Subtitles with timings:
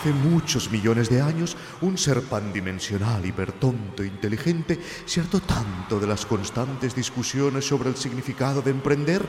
[0.00, 6.06] Hace muchos millones de años, un ser pandimensional, hipertonto e inteligente se hartó tanto de
[6.06, 9.20] las constantes discusiones sobre el significado de emprender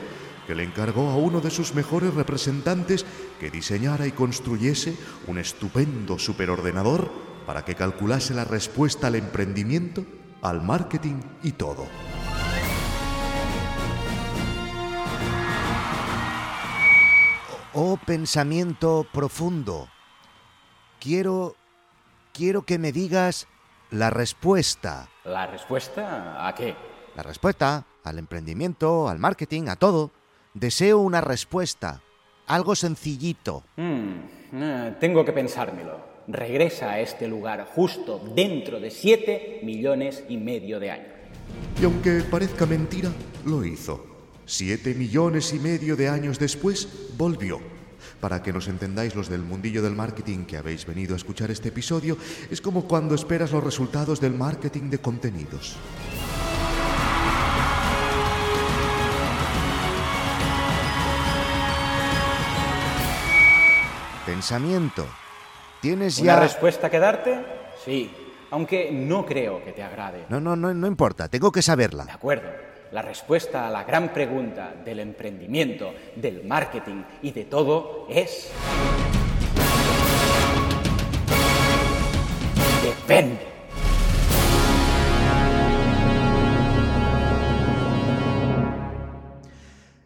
[0.46, 3.04] que le encargó a uno de sus mejores representantes
[3.38, 4.96] que diseñara y construyese
[5.26, 7.12] un estupendo superordenador
[7.44, 10.06] para que calculase la respuesta al emprendimiento,
[10.40, 11.86] al marketing y todo.
[17.74, 19.88] Oh pensamiento profundo,
[21.02, 21.56] quiero
[22.32, 23.48] quiero que me digas
[23.90, 25.08] la respuesta.
[25.24, 26.74] ¿La respuesta a qué?
[27.16, 30.12] La respuesta al emprendimiento, al marketing, a todo.
[30.54, 32.02] Deseo una respuesta,
[32.46, 33.64] algo sencillito.
[33.76, 34.12] Hmm,
[34.52, 36.12] eh, tengo que pensármelo.
[36.28, 41.12] Regresa a este lugar justo dentro de siete millones y medio de años.
[41.80, 43.10] Y aunque parezca mentira,
[43.44, 44.06] lo hizo.
[44.46, 47.60] Siete millones y medio de años después, volvió.
[48.22, 51.70] Para que nos entendáis los del mundillo del marketing que habéis venido a escuchar este
[51.70, 52.16] episodio,
[52.52, 55.76] es como cuando esperas los resultados del marketing de contenidos.
[64.26, 65.06] Pensamiento.
[65.80, 66.40] ¿Tienes ¿Una ya...?
[66.40, 67.44] respuesta que darte?
[67.84, 68.10] Sí,
[68.50, 70.26] aunque no creo que te agrade.
[70.28, 72.04] No, no, no, no importa, tengo que De saberla.
[72.08, 72.48] acuerdo.
[72.92, 78.52] La respuesta a la gran pregunta del emprendimiento, del marketing y de todo es...
[82.84, 83.61] Depende.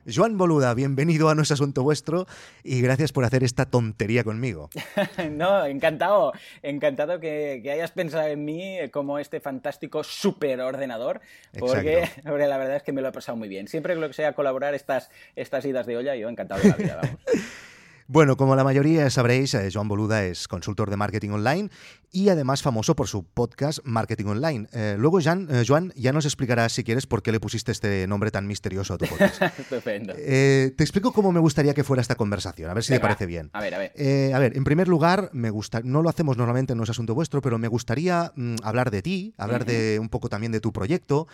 [0.08, 2.26] Joan Boluda, bienvenido a No es Asunto Vuestro
[2.62, 4.70] y gracias por hacer esta tontería conmigo.
[5.30, 6.32] No, encantado,
[6.62, 11.20] encantado que, que hayas pensado en mí como este fantástico superordenador,
[11.58, 13.66] porque, porque la verdad es que me lo he pasado muy bien.
[13.66, 16.76] Siempre que lo que sea colaborar estas, estas idas de olla, yo encantado de la
[16.76, 17.20] vida, vamos.
[18.08, 21.70] Bueno, como la mayoría sabréis, eh, Joan Boluda es consultor de marketing online
[22.12, 24.68] y además famoso por su podcast Marketing Online.
[24.72, 28.30] Eh, luego, eh, Joan, ya nos explicarás, si quieres, por qué le pusiste este nombre
[28.30, 29.42] tan misterioso a tu podcast.
[29.58, 30.14] Estupendo.
[30.16, 33.08] Eh, te explico cómo me gustaría que fuera esta conversación, a ver si te Venga,
[33.08, 33.50] parece bien.
[33.52, 34.34] A ver, a ver.
[34.34, 37.42] A ver, en primer lugar, me gusta, no lo hacemos normalmente, no es asunto vuestro,
[37.42, 41.26] pero me gustaría mm, hablar de ti, hablar de un poco también de tu proyecto.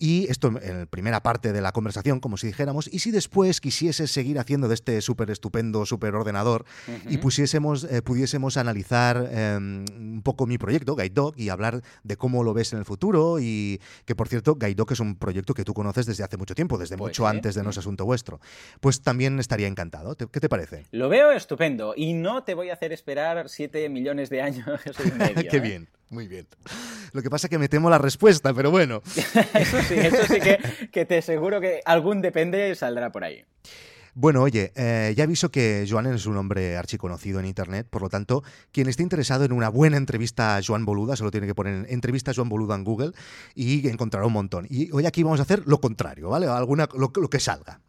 [0.00, 3.60] Y esto en la primera parte de la conversación, como si dijéramos, y si después
[3.60, 6.64] quisieses seguir haciendo de este súper estupendo superordenador
[7.08, 12.16] y pusiésemos, eh, pudiésemos analizar eh, un poco mi proyecto, Guide Dog, y hablar de
[12.16, 15.52] cómo lo ves en el futuro, y que por cierto, Guide Dog es un proyecto
[15.52, 18.04] que tú conoces desde hace mucho tiempo, desde Pues mucho antes de No es Asunto
[18.04, 18.40] Vuestro.
[18.80, 20.14] Pues también estaría encantado.
[20.14, 20.84] ¿Te- ¿Qué te parece?
[20.92, 24.64] Lo veo estupendo y no te voy a hacer esperar 7 millones de años
[25.04, 25.34] y medio.
[25.50, 25.60] Qué ¿eh?
[25.60, 26.46] bien, muy bien.
[27.12, 29.02] Lo que pasa es que me temo la respuesta, pero bueno.
[29.54, 30.58] Eso sí, eso sí que,
[30.92, 33.44] que te aseguro que algún depende saldrá por ahí.
[34.20, 38.08] Bueno, oye, eh, ya aviso que Joan es un hombre archiconocido en Internet, por lo
[38.08, 38.42] tanto,
[38.72, 42.32] quien esté interesado en una buena entrevista a Joan Boluda, solo tiene que poner entrevista
[42.32, 43.12] a Joan Boluda en Google
[43.54, 44.66] y encontrará un montón.
[44.68, 46.48] Y hoy aquí vamos a hacer lo contrario, ¿vale?
[46.48, 47.80] Alguna, lo, lo que salga.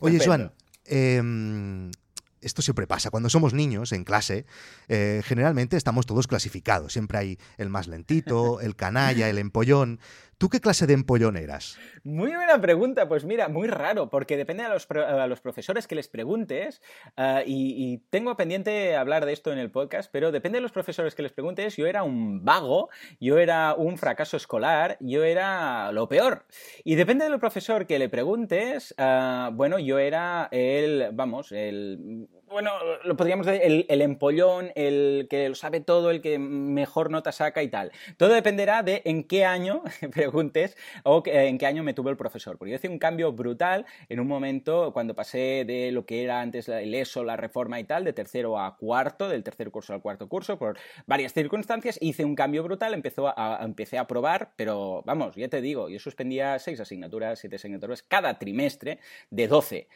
[0.00, 0.18] Oye.
[0.18, 0.52] Joan,
[0.86, 1.92] em,
[2.40, 3.10] esto siempre pasa.
[3.10, 4.46] Cuando somos niños en clase,
[4.88, 6.92] eh, generalmente estamos todos clasificados.
[6.92, 10.00] Siempre hay el más lentito, el canalla, el empollón.
[10.40, 11.78] ¿Tú qué clase de empollón eras?
[12.02, 15.94] Muy buena pregunta, pues mira, muy raro, porque depende a los, a los profesores que
[15.94, 16.80] les preguntes,
[17.18, 20.72] ah, y, y tengo pendiente hablar de esto en el podcast, pero depende de los
[20.72, 22.88] profesores que les preguntes, yo era un vago,
[23.20, 26.46] yo era un fracaso escolar, yo era lo peor.
[26.84, 32.30] Y depende del profesor que le preguntes, ah, bueno, yo era el, vamos, el...
[32.50, 32.72] Bueno,
[33.04, 37.62] lo podríamos decir, el, empollón, el que lo sabe todo, el que mejor nota saca
[37.62, 37.92] y tal.
[38.16, 42.58] Todo dependerá de en qué año preguntes o en qué año me tuvo el profesor.
[42.58, 46.40] Porque yo hice un cambio brutal en un momento cuando pasé de lo que era
[46.40, 50.02] antes el ESO, la reforma y tal, de tercero a cuarto, del tercer curso al
[50.02, 50.76] cuarto curso, por
[51.06, 55.88] varias circunstancias, hice un cambio brutal, empezó empecé a probar, pero vamos, ya te digo,
[55.88, 58.98] yo suspendía seis asignaturas, siete asignaturas cada trimestre
[59.30, 59.86] de 12.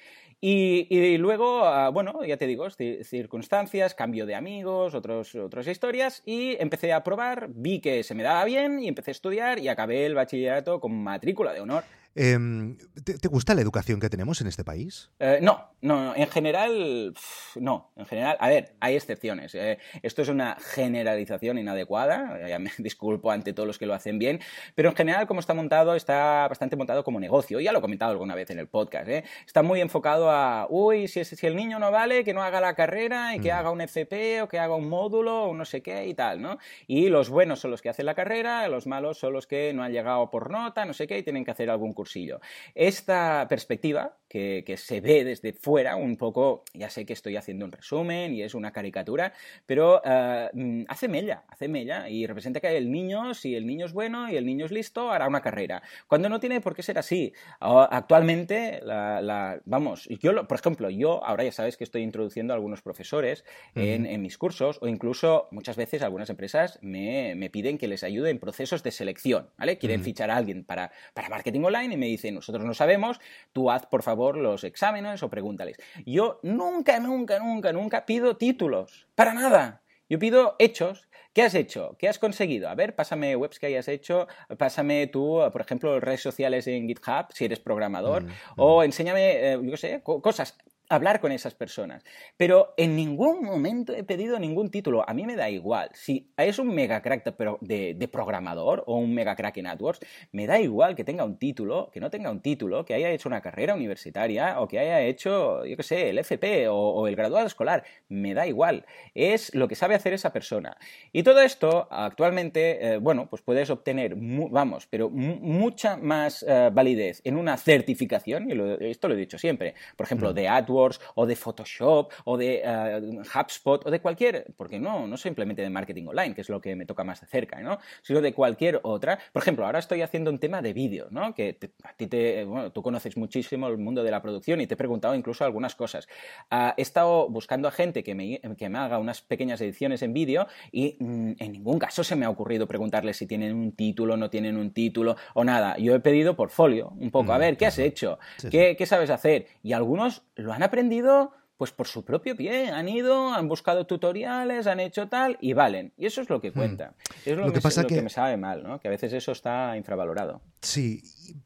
[0.40, 6.22] Y, luego, ah, bueno, ya te digo, ci- circunstancias, cambio de amigos, otros, otras historias,
[6.26, 9.68] y empecé a probar, vi que se me daba bien y empecé a estudiar y
[9.68, 11.84] acabé el bachillerato con matrícula de honor.
[12.16, 15.10] Em, ¿te, te gusta la educación que tenemos en este país?
[15.18, 17.12] Eh, no, no, no, en general,
[17.56, 19.54] no, en general, a ver, hay excepciones.
[19.56, 24.20] eh, esto es una generalización inadecuada, ya me disculpo ante todos los que lo hacen
[24.20, 24.40] bien,
[24.76, 28.12] pero en general como está montado, está bastante montado como negocio, ya lo he comentado
[28.12, 31.80] alguna vez en el podcast, eh, está muy enfocado a, uy, si, si el niño
[31.80, 34.76] no vale, que no haga la carrera y que haga un FP o que haga
[34.76, 36.58] un módulo o no sé qué y tal, ¿no?
[36.86, 39.82] Y los buenos son los que hacen la carrera, los malos son los que no
[39.82, 42.40] han llegado por nota, no sé qué, y tienen que hacer algún curso cursillo.
[42.74, 47.70] Esta perspectiva que, se ve desde fuera, un poco, ya sé que estoy haciendo un
[47.70, 49.32] resumen y es una caricatura,
[49.64, 53.86] pero eh, mm, hace mella, hace mella y representa que el niño, si el niño
[53.86, 55.82] es bueno y el niño es listo, hará una carrera.
[56.08, 57.32] Cuando no tiene por qué ser así.
[57.60, 62.82] Actualmente, la, vamos, yo, por ejemplo, yo ahora ya sabes que estoy introduciendo a algunos
[62.82, 63.44] profesores
[63.76, 68.40] en, mis cursos o incluso muchas veces algunas empresas me, piden que les ayude en
[68.40, 69.78] procesos de selección, ¿vale?
[69.78, 73.20] Quieren fichar a alguien para, para marketing online y me dicen, nosotros no sabemos,
[73.52, 75.76] tú haz por favor los exámenes o pregúntales.
[76.04, 79.08] Yo nunca, nunca, nunca, nunca pido títulos.
[79.14, 79.82] Para nada.
[80.08, 81.08] Yo pido hechos.
[81.32, 81.96] ¿Qué has hecho?
[81.98, 82.68] ¿Qué has conseguido?
[82.68, 87.26] A ver, pásame webs que hayas hecho, pásame tú, por ejemplo, redes sociales en GitHub,
[87.30, 88.84] si eres programador, mm, o mm.
[88.84, 90.56] enséñame, eh, yo qué sé, cosas
[90.88, 92.04] hablar con esas personas.
[92.36, 95.08] Pero en ningún momento he pedido ningún título.
[95.08, 95.90] A mí me da igual.
[95.94, 97.24] Si es un mega crack
[97.60, 100.00] de, de, programador o un mega crack en AdWords,
[100.32, 103.28] me da igual que tenga un título, que no tenga un título, que haya hecho
[103.28, 107.46] una carrera universitaria o que haya hecho, yo qué sé, el FP o, el graduado
[107.46, 107.84] escolar.
[108.08, 108.84] Me da igual.
[109.14, 110.76] Es lo que sabe hacer esa persona.
[111.12, 117.20] Y todo esto, actualmente, eh, bueno, pues puedes obtener, vamos, pero mucha más eh, validez
[117.24, 120.73] en una certificación, y esto lo he dicho siempre, por ejemplo, de AdWords
[121.14, 125.70] o de Photoshop o de eh, HubSpot o de cualquier, porque no, no simplemente de
[125.70, 127.78] marketing online, que es lo que me toca más de cerca, ¿no?
[128.02, 129.18] sino de cualquier otra.
[129.32, 131.34] Por ejemplo, ahora estoy haciendo un tema de vídeo, ¿no?
[131.34, 134.74] que a ti te, bueno, tú conoces muchísimo el mundo de la producción y te
[134.74, 136.08] he preguntado incluso algunas cosas.
[136.50, 140.12] Ah, he estado buscando a gente que me, que me haga unas pequeñas ediciones en
[140.12, 144.16] vídeo y mm, en ningún caso se me ha ocurrido preguntarles si tienen un título,
[144.16, 145.76] no tienen un título o nada.
[145.78, 148.18] Yo he pedido portfolio, un poco, a mm, ver, ¿qué has hecho?
[148.50, 149.46] ¿Qué, ¿Qué sabes hacer?
[149.62, 152.68] Y algunos lo han aprendido pues por su propio pie.
[152.70, 155.92] Han ido, han buscado tutoriales, han hecho tal y valen.
[155.96, 156.54] Y eso es lo que hmm.
[156.54, 156.94] cuenta.
[157.24, 158.02] Es lo, que, pasa que...
[158.02, 158.80] me sabe mal, ¿no?
[158.80, 160.42] Que a veces eso está infravalorado.
[160.60, 161.02] Sí,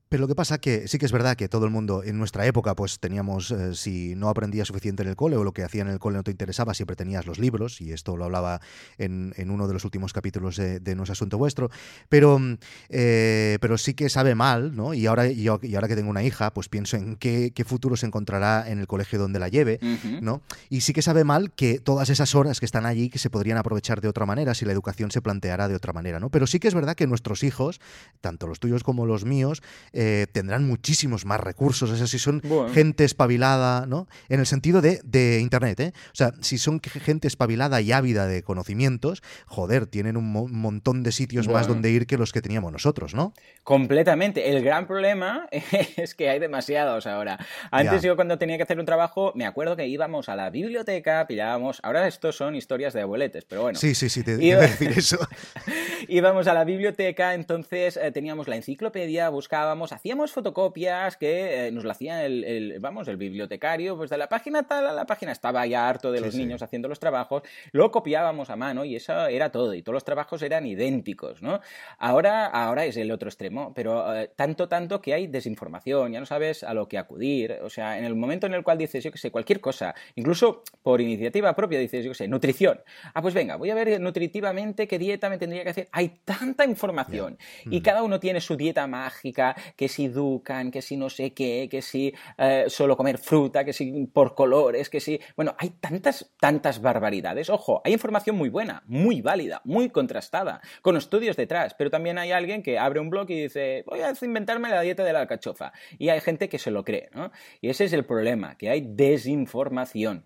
[0.09, 2.47] pero lo que pasa que sí que es verdad que todo el mundo en nuestra
[2.47, 5.83] época pues teníamos, eh, si no aprendías suficiente en el cole o lo que hacía
[5.83, 8.61] en el cole no te interesaba, siempre tenías los libros y esto lo hablaba
[8.97, 11.71] en, uno de los últimos capítulos de, No es Asunto Vuestro,
[12.09, 12.41] pero,
[12.89, 14.95] eh, pero sí que sabe mal, ¿no?
[14.95, 18.71] Y ahora, y, ahora que tengo una hija, pues pienso en qué, futuro se encontrará
[18.71, 19.79] en el colegio donde la lleve,
[20.23, 20.41] ¿no?
[20.71, 23.59] Y sí que sabe mal que todas esas horas que están allí que se podrían
[23.59, 26.31] aprovechar de otra manera si la educación se planteara de otra manera, ¿no?
[26.31, 27.81] Pero sí que es verdad que nuestros hijos,
[28.21, 29.63] tanto los tuyos como los míos,
[30.01, 31.91] eh, tendrán muchísimos más recursos.
[31.91, 32.41] Es si son
[32.73, 34.07] gente espabilada, ¿no?
[34.29, 35.93] En el sentido de, de, Internet, ¿eh?
[36.13, 41.11] O sea, si son gente espabilada y ávida de conocimientos, joder, tienen un montón de
[41.11, 43.35] sitios más donde ir que los que teníamos nosotros, ¿no?
[43.65, 44.49] Completamente.
[44.51, 45.49] El gran problema
[45.97, 47.37] es que hay demasiados ahora.
[47.73, 51.27] Antes yo cuando tenía que hacer un trabajo, me acuerdo que íbamos a la biblioteca,
[51.27, 51.81] pillábamos...
[51.83, 53.77] Ahora estos son historias de abueletes, pero bueno.
[53.77, 55.19] Sí, sí, sí, te iba a decir eso.
[56.09, 61.85] íbamos a la biblioteca, entonces eh, teníamos la enciclopedia, buscábamos, hacíamos fotocopias que eh, nos
[61.85, 65.33] la hacía el, vamos, el bibliotecario, pues de la página tal a la página.
[65.33, 67.43] Estaba ya harto de los niños haciendo los trabajos,
[67.73, 71.61] lo copiábamos a mano y eso era todo, y todos los trabajos eran idénticos, ¿no?
[71.99, 76.27] Ahora, ahora es el otro extremo, pero eh, tanto, tanto que hay desinformación, ya no
[76.27, 79.13] sabes a lo que acudir, o sea, en el momento en el cual dices, yo
[79.13, 82.81] que sé, cualquier cosa, incluso por iniciativa propia dices, yo que sé, nutrición,
[83.15, 86.65] ah, pues venga, voy a ver nutritivamente qué dieta me tendría que hacer, hay tanta
[86.65, 87.83] información y mm.
[87.83, 91.83] cada uno tiene su dieta mágica, que si educan, que si no sé qué, que
[91.83, 95.21] si eh, solo comer fruta, que si por colores, que si...
[95.37, 97.49] Bueno, hay tantas, tantas barbaridades.
[97.49, 102.33] Ojo, hay información muy buena, muy válida, muy contrastada, con estudios detrás, pero también hay
[102.33, 105.73] alguien que abre un blog y dice, voy a inventarme la dieta de la alcachofa.
[105.97, 107.31] Y hay gente que se lo cree, ¿no?
[107.61, 110.25] Y ese es el problema, que hay desinformación.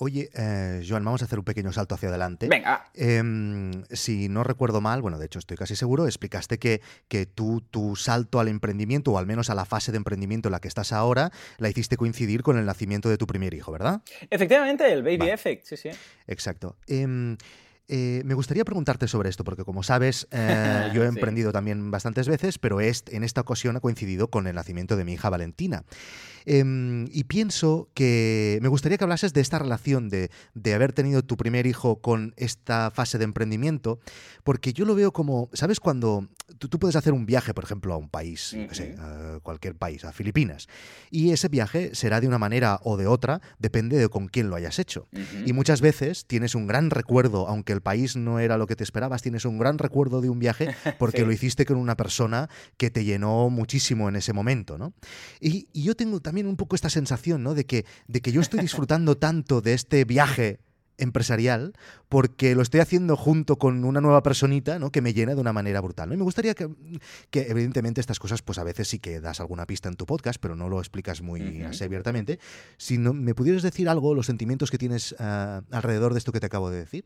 [0.00, 2.46] Oye, eh, Joan, vamos a hacer un pequeño salto hacia adelante.
[2.46, 2.88] Venga.
[2.94, 7.62] Em, si no recuerdo mal, bueno, de hecho estoy casi seguro, explicaste que, que tú
[7.68, 10.68] tu salto al emprendimiento, o al menos a la fase de emprendimiento en la que
[10.68, 14.02] estás ahora, la hiciste coincidir con el nacimiento de tu primer hijo, ¿verdad?
[14.30, 15.90] Efectivamente, el baby effect, sí, sí.
[16.28, 16.76] Exacto.
[16.86, 17.36] Em,
[17.88, 22.28] eh, me gustaría preguntarte sobre esto, porque como sabes, eh, yo he emprendido también bastantes
[22.28, 25.84] veces, pero en esta ocasión ha coincidido con el nacimiento de mi hija Valentina.
[26.44, 30.30] Em, y pienso que me gustaría que hablases de esta relación de,
[30.74, 34.00] haber tenido tu primer hijo con esta fase de emprendimiento,
[34.44, 35.80] porque yo lo veo como, ¿sabes?
[35.80, 36.28] Cuando
[36.58, 40.04] tú, puedes hacer un viaje, por ejemplo, a un país, no sé, a cualquier país,
[40.04, 40.68] a Filipinas,
[41.10, 44.56] y ese viaje será de una manera o de otra, depende de con quién lo
[44.56, 45.06] hayas hecho.
[45.44, 48.84] Y muchas veces tienes un gran recuerdo, aunque el país no era lo que te
[48.84, 50.68] esperabas, tienes un gran recuerdo de un viaje
[50.98, 54.92] porque lo hiciste con una persona que te llenó muchísimo en ese momento, ¿no?
[55.40, 57.54] Y, y yo tengo también un poco esta sensación, ¿no?
[57.54, 60.60] De que, de que yo estoy disfrutando tanto de este viaje
[60.98, 61.72] empresarial
[62.08, 64.90] porque lo estoy haciendo junto con una nueva personita ¿no?
[64.90, 66.08] que me llena de una manera brutal.
[66.08, 66.14] ¿no?
[66.14, 66.68] Y me gustaría que,
[67.30, 70.40] que, evidentemente, estas cosas, pues a veces sí que das alguna pista en tu podcast,
[70.40, 72.38] pero no lo explicas muy así abiertamente.
[72.76, 76.40] Si no, me pudieras decir algo, los sentimientos que tienes uh, alrededor de esto que
[76.40, 77.04] te acabo de decir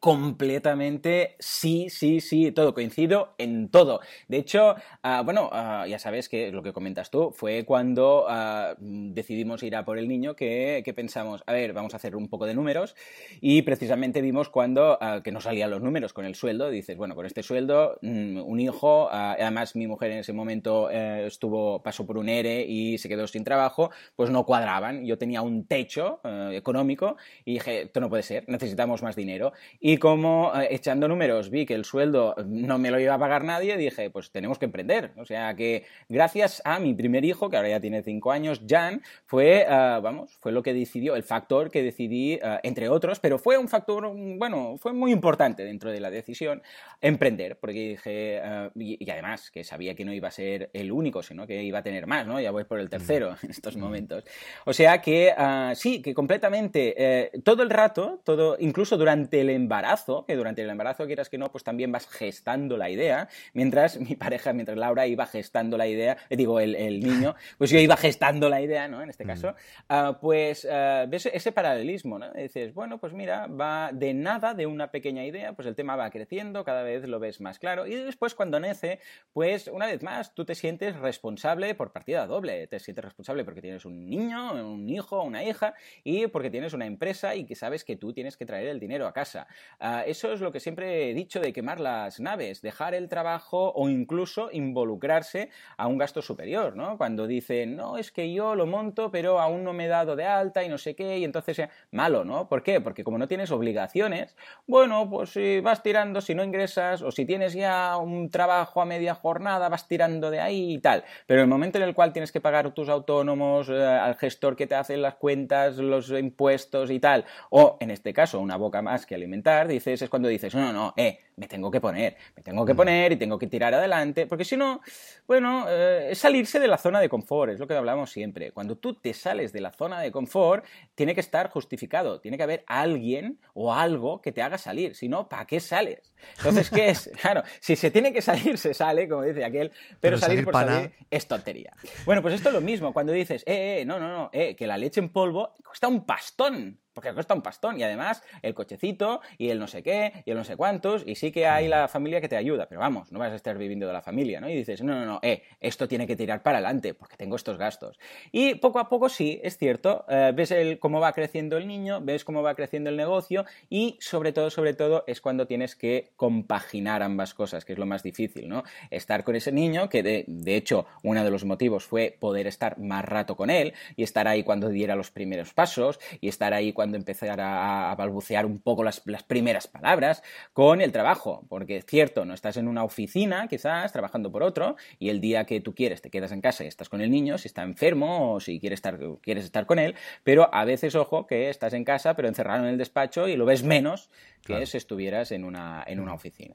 [0.00, 4.00] completamente sí, sí, sí, todo, coincido en todo.
[4.28, 8.74] De hecho, uh, bueno, uh, ya sabes que lo que comentas tú fue cuando uh,
[8.78, 12.28] decidimos ir a por el niño que, que, pensamos, a ver, vamos a hacer un
[12.28, 12.94] poco de números
[13.40, 17.26] y precisamente vimos cuando que no salían los números con el sueldo, dices, bueno, con
[17.26, 22.18] este sueldo, mmm, un hijo, además mi mujer en ese momento eh, estuvo, pasó por
[22.18, 25.04] un ERE y se quedó sin trabajo, pues no cuadraban.
[25.04, 29.52] Yo tenía un techo eh, económico y dije, esto no puede ser, necesitamos más dinero.
[29.98, 33.76] Como eh, echando números vi que el sueldo no me lo iba a pagar nadie,
[33.76, 35.12] dije, pues tenemos que emprender.
[35.16, 39.02] O sea que gracias a mi primer hijo, que ahora ya tiene cinco años, Jan,
[39.24, 43.38] fue, uh, vamos, fue lo que decidió, el factor que decidí, uh, entre otros, pero
[43.38, 46.62] fue un factor, bueno, fue muy importante dentro de la decisión,
[47.00, 50.90] emprender, porque dije, uh, y, y, además que sabía que no iba a ser el
[50.90, 52.40] único, sino que iba a tener más, ¿no?
[52.40, 54.24] Ya voy por el tercero en estos momentos.
[54.64, 55.32] O sea que
[55.74, 60.62] sí, que completamente, eh, todo el rato, todo, incluso durante el embarazo, embarazo, que durante
[60.62, 64.78] el embarazo, quieras que no, pues también vas gestando la idea, mientras mi pareja, mientras
[64.78, 68.62] Laura iba gestando la idea, eh, digo, el, el, niño, pues yo iba gestando la
[68.62, 69.02] idea, ¿no?
[69.02, 69.54] En este caso,
[69.90, 72.26] uh, pues uh, ves ese paralelismo, ¿no?
[72.34, 75.94] Y dices, bueno, pues mira, va de nada, de una pequeña idea, pues el tema
[75.94, 79.00] va creciendo, cada vez lo ves más claro, y después cuando nace,
[79.34, 83.60] pues una vez más, tú te sientes responsable por partida doble, te sientes responsable porque
[83.60, 87.84] tienes un niño, un hijo, una hija, y porque tienes una empresa y que sabes
[87.84, 89.46] que tú tienes que traer el dinero a casa.
[89.80, 93.72] Uh, eso es lo que siempre he dicho de quemar las naves, dejar el trabajo
[93.74, 96.96] o incluso involucrarse a un gasto superior, ¿no?
[96.96, 100.24] Cuando dicen, no, es que yo lo monto, pero aún no me he dado de
[100.24, 102.48] alta y no sé qué, y entonces, eh, malo, ¿no?
[102.48, 102.80] ¿Por qué?
[102.80, 104.34] Porque como no tienes obligaciones,
[104.66, 108.86] bueno, pues si vas tirando, si no ingresas, o si tienes ya un trabajo a
[108.86, 111.04] media jornada, vas tirando de ahí y tal.
[111.26, 114.66] Pero el momento en el cual tienes que pagar tus autónomos, eh, al gestor que
[114.66, 119.04] te hace las cuentas, los impuestos y tal, o en este caso, una boca más
[119.06, 122.64] que alimentar, dices, es cuando dices, no, no, eh, me tengo que poner, me tengo
[122.64, 124.80] que poner y tengo que tirar adelante, porque si no,
[125.26, 128.52] bueno, eh, es salirse de la zona de confort, es lo que hablamos siempre.
[128.52, 130.64] Cuando tú te sales de la zona de confort,
[130.94, 135.08] tiene que estar justificado, tiene que haber alguien o algo que te haga salir, si
[135.08, 136.12] no, ¿para qué sales?
[136.38, 137.10] Entonces, ¿qué es?
[137.26, 140.44] Claro, si se tiene que salir, se sale, como dice aquel, pero, pero salir, salir
[140.44, 140.74] por pana...
[140.74, 141.72] salir es tontería.
[142.04, 144.66] Bueno, pues esto es lo mismo, cuando dices, eh, eh, no, no, no, eh, que
[144.66, 149.20] la leche en polvo cuesta un pastón, porque cuesta un pastón y además el cochecito
[149.36, 151.86] y el no sé qué y el no sé cuántos y sí que hay la
[151.86, 154.48] familia que te ayuda, pero vamos, no vas a estar viviendo de la familia, ¿no?
[154.48, 157.58] Y dices, no, no, no, eh, esto tiene que tirar para adelante porque tengo estos
[157.58, 157.98] gastos.
[158.32, 162.00] Y poco a poco sí, es cierto, eh, ves el, cómo va creciendo el niño,
[162.00, 166.12] ves cómo va creciendo el negocio y sobre todo, sobre todo es cuando tienes que
[166.16, 168.64] compaginar ambas cosas, que es lo más difícil, ¿no?
[168.90, 172.78] Estar con ese niño, que de, de hecho uno de los motivos fue poder estar
[172.78, 176.72] más rato con él y estar ahí cuando diera los primeros pasos y estar ahí
[176.72, 181.15] cuando cuando empezar a, a balbucear un poco las, las, primeras palabras, con el trabajo,
[181.48, 185.44] porque es cierto, no estás en una oficina quizás trabajando por otro y el día
[185.44, 188.34] que tú quieres te quedas en casa y estás con el niño, si está enfermo
[188.34, 189.94] o si quieres estar, quieres estar con él,
[190.24, 193.44] pero a veces, ojo, que estás en casa pero encerrado en el despacho y lo
[193.44, 194.10] ves menos
[194.42, 194.66] que claro.
[194.66, 196.54] si estuvieras en una, en una oficina.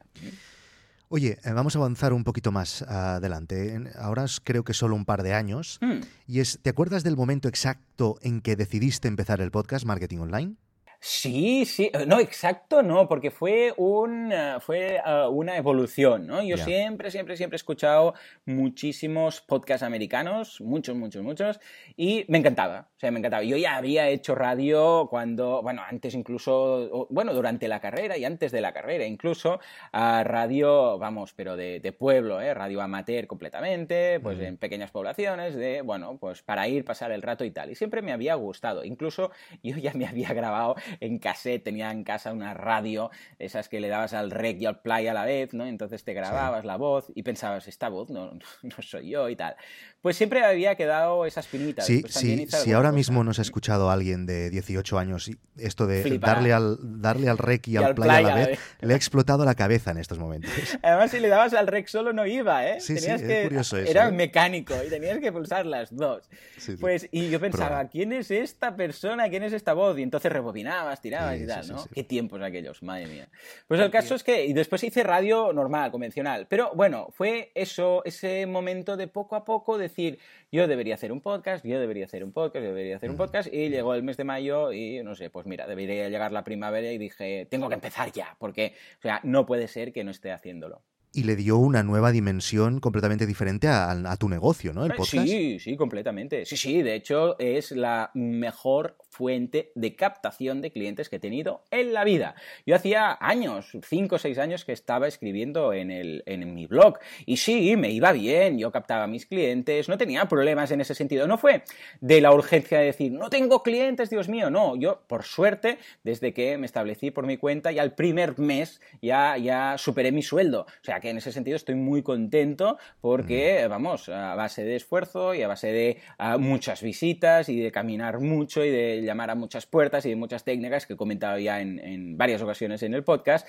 [1.13, 3.77] Oye, eh, vamos a avanzar un poquito más adelante.
[3.97, 5.77] Ahora creo que solo un par de años.
[5.81, 5.99] Mm.
[6.25, 10.55] Y es, ¿te acuerdas del momento exacto en que decidiste empezar el podcast Marketing Online?
[11.03, 16.43] Sí, sí, no, exacto no, porque fue, un, fue uh, una evolución, ¿no?
[16.43, 16.63] Yo yeah.
[16.63, 18.13] siempre, siempre, siempre he escuchado
[18.45, 21.59] muchísimos podcasts americanos, muchos, muchos, muchos,
[21.97, 23.43] y me encantaba, o sea, me encantaba.
[23.43, 28.51] Yo ya había hecho radio cuando, bueno, antes incluso, bueno, durante la carrera y antes
[28.51, 29.59] de la carrera incluso,
[29.93, 32.53] uh, radio, vamos, pero de, de, pueblo, ¿eh?
[32.53, 34.43] Radio amateur completamente, pues mm.
[34.43, 37.71] en pequeñas poblaciones, de, bueno, pues para ir, pasar el rato y tal.
[37.71, 39.31] Y siempre me había gustado, incluso
[39.63, 43.89] yo ya me había grabado en cassette, tenía en casa una radio, esas que le
[43.89, 45.65] dabas al rec y al play a la vez, ¿no?
[45.65, 46.67] Entonces te grababas sí.
[46.67, 48.31] la voz y pensabas, esta voz no,
[48.63, 49.55] no, soy yo y tal.
[50.01, 51.83] Pues siempre había quedado esa espinita.
[51.83, 56.17] Sí, sí, si ahora mismo nos ha escuchado alguien de 18 años y esto de
[56.17, 58.59] darle al, darle al rec y, y al, al play, play, a la vez, vez,
[58.81, 60.51] le ha explotado la cabeza en estos momentos.
[60.81, 62.79] Además, si le dabas al rec solo no iba, ¿eh?
[62.79, 63.91] Sí, tenías sí, que, es curioso eso.
[63.91, 64.11] Era ¿eh?
[64.11, 66.27] mecánico y tenías que pulsar las dos.
[66.57, 69.29] Sí, pues, y yo pensaba, ¿quién es esta persona?
[69.29, 69.97] ¿Quién es esta voz?
[69.99, 71.85] Y entonces rebobinaba tirabas, tirabas y tal, ¿no?
[71.93, 73.27] Qué tiempos aquellos, madre mía.
[73.67, 78.03] Pues el caso es que, y después hice radio normal, convencional, pero bueno, fue eso,
[78.05, 80.19] ese momento de poco a poco decir,
[80.51, 83.51] yo debería hacer un podcast, yo debería hacer un podcast, yo debería hacer un podcast,
[83.51, 86.91] y llegó el mes de mayo y no sé, pues mira, debería llegar la primavera
[86.91, 90.31] y dije, tengo que empezar ya, porque, o sea, no puede ser que no esté
[90.31, 90.81] haciéndolo
[91.13, 94.85] y le dio una nueva dimensión completamente diferente a, tu negocio, ¿no?
[94.85, 95.27] El podcast.
[95.27, 96.45] Sí, sí, completamente.
[96.45, 101.63] Sí, sí, de hecho es la mejor fuente de captación de clientes que he tenido
[101.69, 102.35] en la vida.
[102.65, 106.97] Yo hacía años, cinco o seis años que estaba escribiendo en, el, en mi blog
[107.25, 110.95] y sí, me iba bien, yo captaba a mis clientes, no tenía problemas en ese
[110.95, 111.27] sentido.
[111.27, 111.63] No fue
[111.99, 114.75] de la urgencia de decir, no tengo clientes, Dios mío, no.
[114.77, 119.37] Yo, por suerte, desde que me establecí por mi cuenta, ya el primer mes ya,
[119.37, 120.61] ya superé mi sueldo.
[120.61, 125.35] O sea, que en ese sentido estoy muy contento porque, vamos, a base de esfuerzo
[125.35, 125.97] y a base de
[126.39, 130.43] muchas visitas y de caminar mucho y de llamar a muchas puertas y de muchas
[130.43, 133.47] técnicas que he comentado ya en, varias ocasiones en el podcast,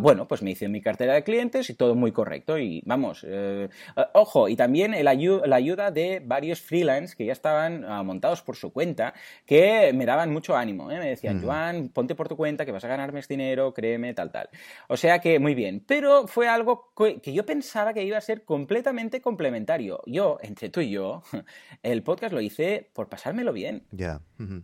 [0.00, 2.58] bueno, pues me hice mi cartera de clientes y todo muy correcto.
[2.58, 5.10] Y vamos, eh, eh, ojo, y también la
[5.56, 9.14] ayuda de varios freelance que ya estaban ah, montados por su cuenta,
[9.46, 10.90] que me daban mucho ánimo.
[10.90, 10.98] ¿eh?
[10.98, 14.30] Me decían, Joan, ponte por tu cuenta que vas a ganar más dinero, créeme, tal,
[14.30, 14.48] tal.
[14.88, 15.84] O sea que muy bien.
[15.86, 20.02] Pero fue algo que yo pensaba que iba a ser completamente complementario.
[20.06, 21.22] Yo, entre tú y yo,
[21.82, 23.84] el podcast lo hice por pasármelo bien.
[23.90, 24.20] Ya.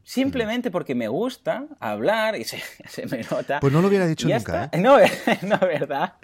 [0.06, 2.62] Simplemente porque me gusta hablar y se,
[3.10, 3.58] me nota.
[3.58, 4.70] Pues no lo hubiera dicho nunca.
[4.72, 4.78] ¿eh?
[4.80, 4.98] No,
[5.42, 6.14] no, ¿verdad?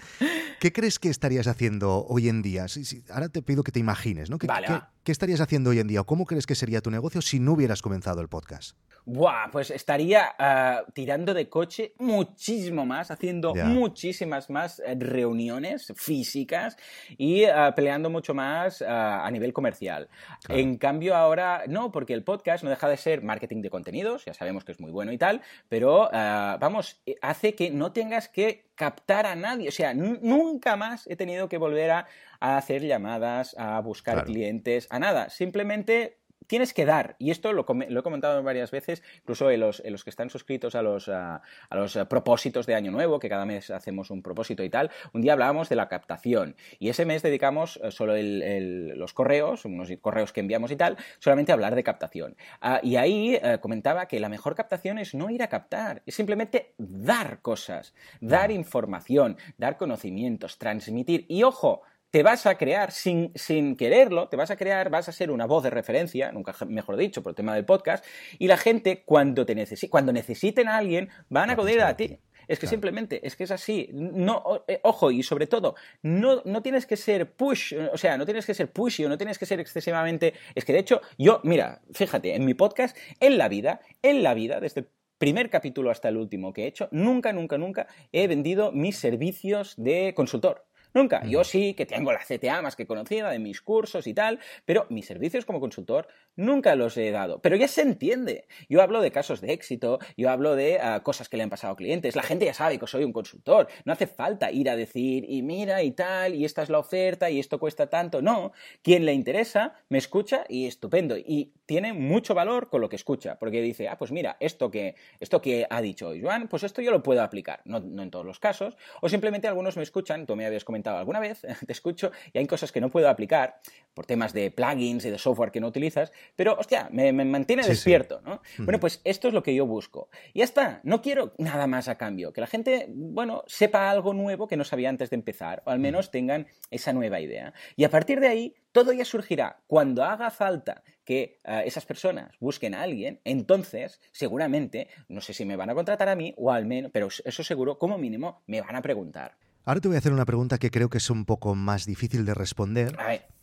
[0.61, 2.67] ¿Qué crees que estarías haciendo hoy en día?
[3.11, 4.39] ahora te pido que te imagines, ¿no?
[4.39, 6.05] ¿Qué, qué estarías haciendo hoy en día?
[6.05, 8.77] ¿Cómo crees que sería tu negocio si no hubieras comenzado el podcast?
[9.05, 16.77] Buah, pues estaría ah, tirando de coche muchísimo más, haciendo muchísimas más eh, reuniones físicas
[17.19, 20.09] y ah, peleando mucho más ah, a nivel comercial.
[20.49, 24.35] En cambio ahora no, porque el podcast no deja de ser marketing de contenidos, ya
[24.35, 28.71] sabemos que es muy bueno y tal, pero vamos, eh, hace que no tengas que
[28.77, 32.07] captar a nadie, o sea, nunca más he tenido que volver a,
[32.43, 38.03] hacer llamadas, a buscar clientes, a nada, simplemente tienes que dar, y esto lo, he
[38.03, 42.75] comentado varias veces, incluso en los, que están suscritos a los, a, los propósitos de
[42.75, 45.89] Año Nuevo, que cada mes hacemos un propósito y tal, un día hablábamos de la
[45.89, 50.97] captación, y ese mes dedicamos eh, solo los correos, unos correos que enviamos y tal,
[51.19, 52.37] solamente a hablar de captación.
[52.61, 56.15] Ah, y ahí eh, comentaba que la mejor captación es no ir a captar, es
[56.15, 63.33] simplemente dar cosas, dar información, dar conocimientos, transmitir, y ojo, te vas a crear sin,
[63.35, 66.99] sin quererlo, te vas a crear, vas a ser una voz de referencia, nunca mejor
[66.99, 68.05] dicho, por el tema del podcast,
[68.39, 69.57] y la gente cuando, te
[69.89, 72.19] cuando necesiten a alguien van a acudir a ti.
[72.49, 73.89] Es que simplemente, es que es así.
[73.95, 78.27] No, eh, ojo, y sobre todo, no, no tienes que ser push, o sea, no
[78.27, 80.35] tienes que ser pushy o no tienes que ser excesivamente.
[80.55, 84.35] Es que de hecho, yo, mira, fíjate, en mi podcast, en la vida, en la
[84.35, 88.27] vida, desde el primer capítulo hasta el último que he hecho, nunca, nunca, nunca he
[88.27, 90.67] vendido mis servicios de consultor.
[90.95, 91.23] Nunca.
[91.25, 94.87] Yo sí que tengo la CTA más que conocida de mis cursos y tal, pero
[94.91, 97.41] mis servicios como consultor nunca los he dado.
[97.41, 98.47] Pero ya se entiende.
[98.69, 101.73] Yo hablo de casos de éxito, yo hablo de ah, cosas que le han pasado
[101.73, 102.17] a clientes.
[102.17, 103.69] La gente ya sabe que soy un consultor.
[103.85, 107.31] No hace falta ir a decir, y mira y tal, y esta es la oferta,
[107.31, 108.23] y esto cuesta tanto.
[108.23, 108.53] No.
[108.83, 111.17] Quien le interesa, me escucha y estupendo.
[111.17, 114.95] Y tiene mucho valor con lo que escucha, porque dice, ah, pues mira, esto que,
[115.21, 117.61] esto que ha dicho Joan, pues esto yo lo puedo aplicar.
[117.65, 118.77] No, no en todos los casos.
[119.01, 122.47] O simplemente algunos me escuchan, tú me habías comentado alguna vez, te escucho y hay
[122.47, 123.61] cosas que no puedo aplicar
[123.95, 128.21] por temas de plugins y de software que no utilizas, pero hostia, me, mantiene despierto,
[128.23, 128.41] ¿no?
[128.59, 130.09] Bueno, pues esto es lo que yo busco.
[130.33, 134.15] Y ya está, no quiero nada más a cambio, que la gente, bueno, sepa algo
[134.15, 137.53] nuevo que no sabía antes de empezar, o al menos tengan esa nueva idea.
[137.77, 139.61] Y a partir de ahí, todo ya surgirá.
[139.67, 145.45] Cuando haga falta que eh, esas personas busquen a alguien, entonces seguramente, no sé si
[145.45, 148.61] me van a contratar a mí o al menos, pero eso seguro, como mínimo, me
[148.61, 149.37] van a preguntar.
[149.65, 152.25] Ahora te voy a hacer una pregunta que creo que es un poco más difícil
[152.25, 152.97] de responder.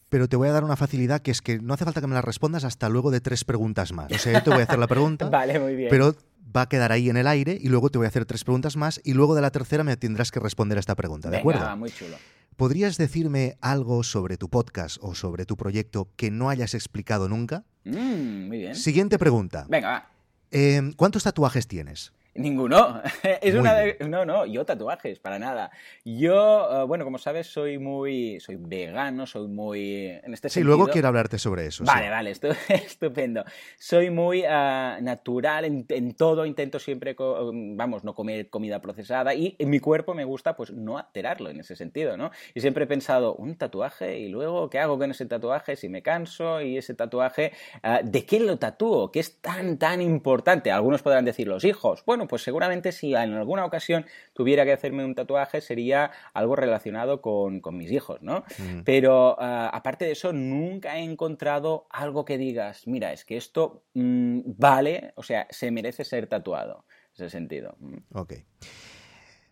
[0.09, 2.15] Pero te voy a dar una facilidad que es que no hace falta que me
[2.15, 4.11] la respondas hasta luego de tres preguntas más.
[4.11, 5.29] O sea, yo te voy a hacer la pregunta.
[5.31, 5.89] vale, muy bien.
[5.89, 6.15] Pero
[6.55, 8.75] va a quedar ahí en el aire y luego te voy a hacer tres preguntas
[8.75, 11.77] más y luego de la tercera me tendrás que responder a esta pregunta, ¿de acuerdo?
[11.77, 12.17] muy chulo.
[12.55, 17.63] ¿Podrías decirme algo sobre tu podcast o sobre tu proyecto que no hayas explicado nunca?
[17.85, 18.75] Mm, muy bien.
[18.75, 19.65] Siguiente pregunta.
[19.69, 20.09] Venga, va.
[20.51, 22.11] Eh, ¿Cuántos tatuajes tienes?
[22.35, 23.01] Ninguno.
[23.41, 23.75] es una
[24.07, 25.71] No, no, yo tatuajes, para nada.
[26.05, 28.39] Yo, eh, bueno, como sabes, soy muy...
[28.39, 30.07] Soy vegano, soy muy...
[30.23, 31.83] En este sí, luego quiero hablarte sobre eso.
[31.83, 32.31] Vale, vale,
[32.69, 33.43] estupendo.
[33.77, 39.69] Soy muy ah, natural en, todo, intento siempre, vamos, no comer comida procesada y en
[39.69, 42.31] mi cuerpo me gusta, pues, no alterarlo en ese sentido, ¿no?
[42.53, 46.01] Y siempre he pensado, un tatuaje y luego, ¿qué hago con ese tatuaje si me
[46.01, 46.61] canso?
[46.61, 49.11] Y ese tatuaje, ah, ¿de qué lo tatúo?
[49.11, 50.71] ¿Qué es tan, tan importante?
[50.71, 52.03] Algunos podrán decir los hijos.
[52.05, 56.57] Bueno, bueno, pues seguramente si en alguna ocasión tuviera que hacerme un tatuaje sería algo
[56.57, 58.43] relacionado con, mis hijos, ¿no?
[58.57, 58.81] Mm.
[58.83, 63.85] Pero ah, aparte de eso, nunca he encontrado algo que digas, mira, es que esto
[63.93, 66.83] mm, vale, o sea, se merece ser tatuado,
[67.17, 67.77] en ese sentido.
[67.79, 67.97] Mm.
[68.13, 68.33] Ok.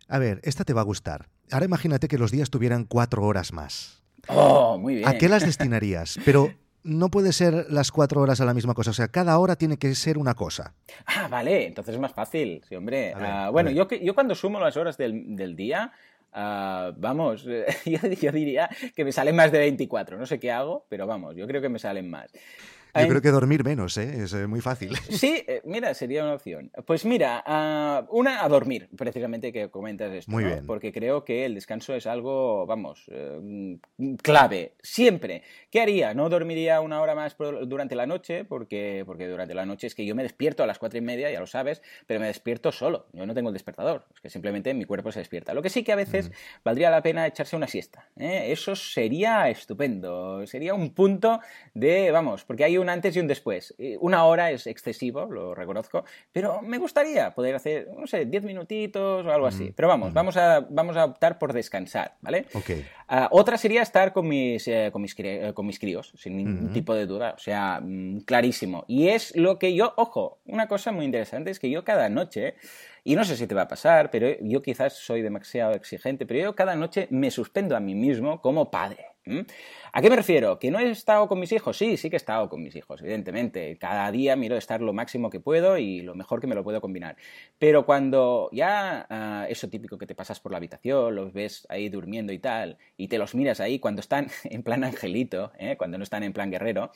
[0.10, 1.30] A ver, esta te va a gustar.
[1.50, 4.04] Ahora imagínate que los días tuvieran cuatro horas más.
[4.28, 5.08] Oh, muy bien.
[5.08, 6.20] ¿A qué las destinarías?
[6.26, 6.54] Pero
[6.88, 8.92] no puede ser las cuatro horas a la misma cosa.
[8.92, 10.74] O sea, cada hora tiene que ser una cosa.
[11.06, 11.66] Ah, vale.
[11.68, 12.64] Entonces es más fácil.
[12.68, 13.14] Sí, hombre.
[13.16, 15.92] Ah, bueno, yo, yo cuando sumo las horas del, día,
[16.34, 17.44] ah, vamos,
[17.86, 20.18] yo, yo, diría que me salen más de 24.
[20.18, 22.32] No sé qué hago, pero vamos, yo creo que me salen más.
[23.02, 24.24] Yo creo que dormir menos, ¿eh?
[24.24, 24.96] es eh, muy fácil.
[25.18, 26.72] Sí, eh, mira, sería una opción.
[26.86, 30.32] Pues mira, ah, una a dormir, precisamente que comentas esto.
[30.32, 30.66] Muy bien.
[30.66, 33.10] Porque creo que el descanso es algo, vamos,
[34.22, 35.44] clave, siempre.
[35.72, 36.14] ¿Qué haría?
[36.14, 40.06] No dormiría una hora más durante la noche, porque, porque durante la noche es que
[40.06, 43.08] yo me despierto a las cuatro y media, ya lo sabes, pero me despierto solo.
[43.14, 45.54] Yo no tengo el despertador, es que simplemente mi cuerpo se despierta.
[45.54, 46.32] Lo que sí que a veces
[46.64, 48.08] valdría la pena echarse una siesta.
[48.18, 50.46] Eso sería estupendo.
[50.46, 51.40] Sería un punto
[51.74, 53.76] de, vamos, porque hay un antes y un después.
[54.00, 59.26] Una hora es excesivo, lo reconozco, pero me gustaría poder hacer, no sé, 10 minutitos
[59.26, 59.74] o algo así.
[59.76, 62.46] Pero vamos, vamos, a, vamos a optar por descansar, ¿vale?
[63.10, 66.74] Ah, otra sería estar con mis, eh, con mis, eh, con mis críos, sin ningún
[66.74, 68.84] tipo de duda, o sea, mm, clarísimo.
[68.88, 72.56] Y es lo que yo, ojo, una cosa muy interesante es que yo cada noche
[73.04, 76.42] y no sé si te va a pasar, pero yo quizás soy demasiado exigente, pero
[76.42, 79.06] yo cada noche me suspendo a mí mismo como padre.
[79.92, 80.60] ¿A qué me refiero?
[80.60, 81.78] ¿Que no he estado con mis hijos?
[81.78, 83.78] Sí, sí que he estado con mis hijos, evidentemente.
[83.78, 86.82] Cada día miro estar lo máximo que puedo y lo mejor que me lo puedo
[86.82, 87.18] combinar.
[87.58, 91.90] Pero cuando ya ah, eso típico que te pasas por la habitación, los ves ahí
[91.90, 95.76] durmiendo y tal, y te los miras ahí cuando están en plan angelito, ¿eh?
[95.78, 96.92] cuando no están en plan guerrero,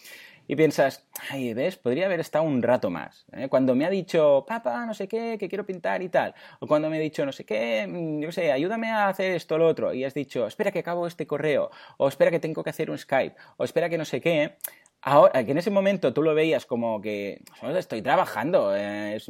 [0.48, 1.78] y piensas, ay, ¿ves?
[1.78, 3.26] Podría haber estado un rato más.
[3.32, 3.48] ¿eh?
[3.50, 6.90] Cuando me ha dicho, papá, no sé qué, que quiero pintar y tal, o cuando
[6.90, 9.68] me ha dicho, no sé qué, mm, yo sé, ayúdame a hacer esto o lo
[9.68, 12.90] otro, y has dicho, espera que acabo este correo, o espera que tengo que hacer
[12.90, 14.58] un Skype, o espera que no sé qué,
[15.04, 17.42] Ahora, que en ese momento tú lo veías como que
[17.76, 19.28] estoy trabajando, es,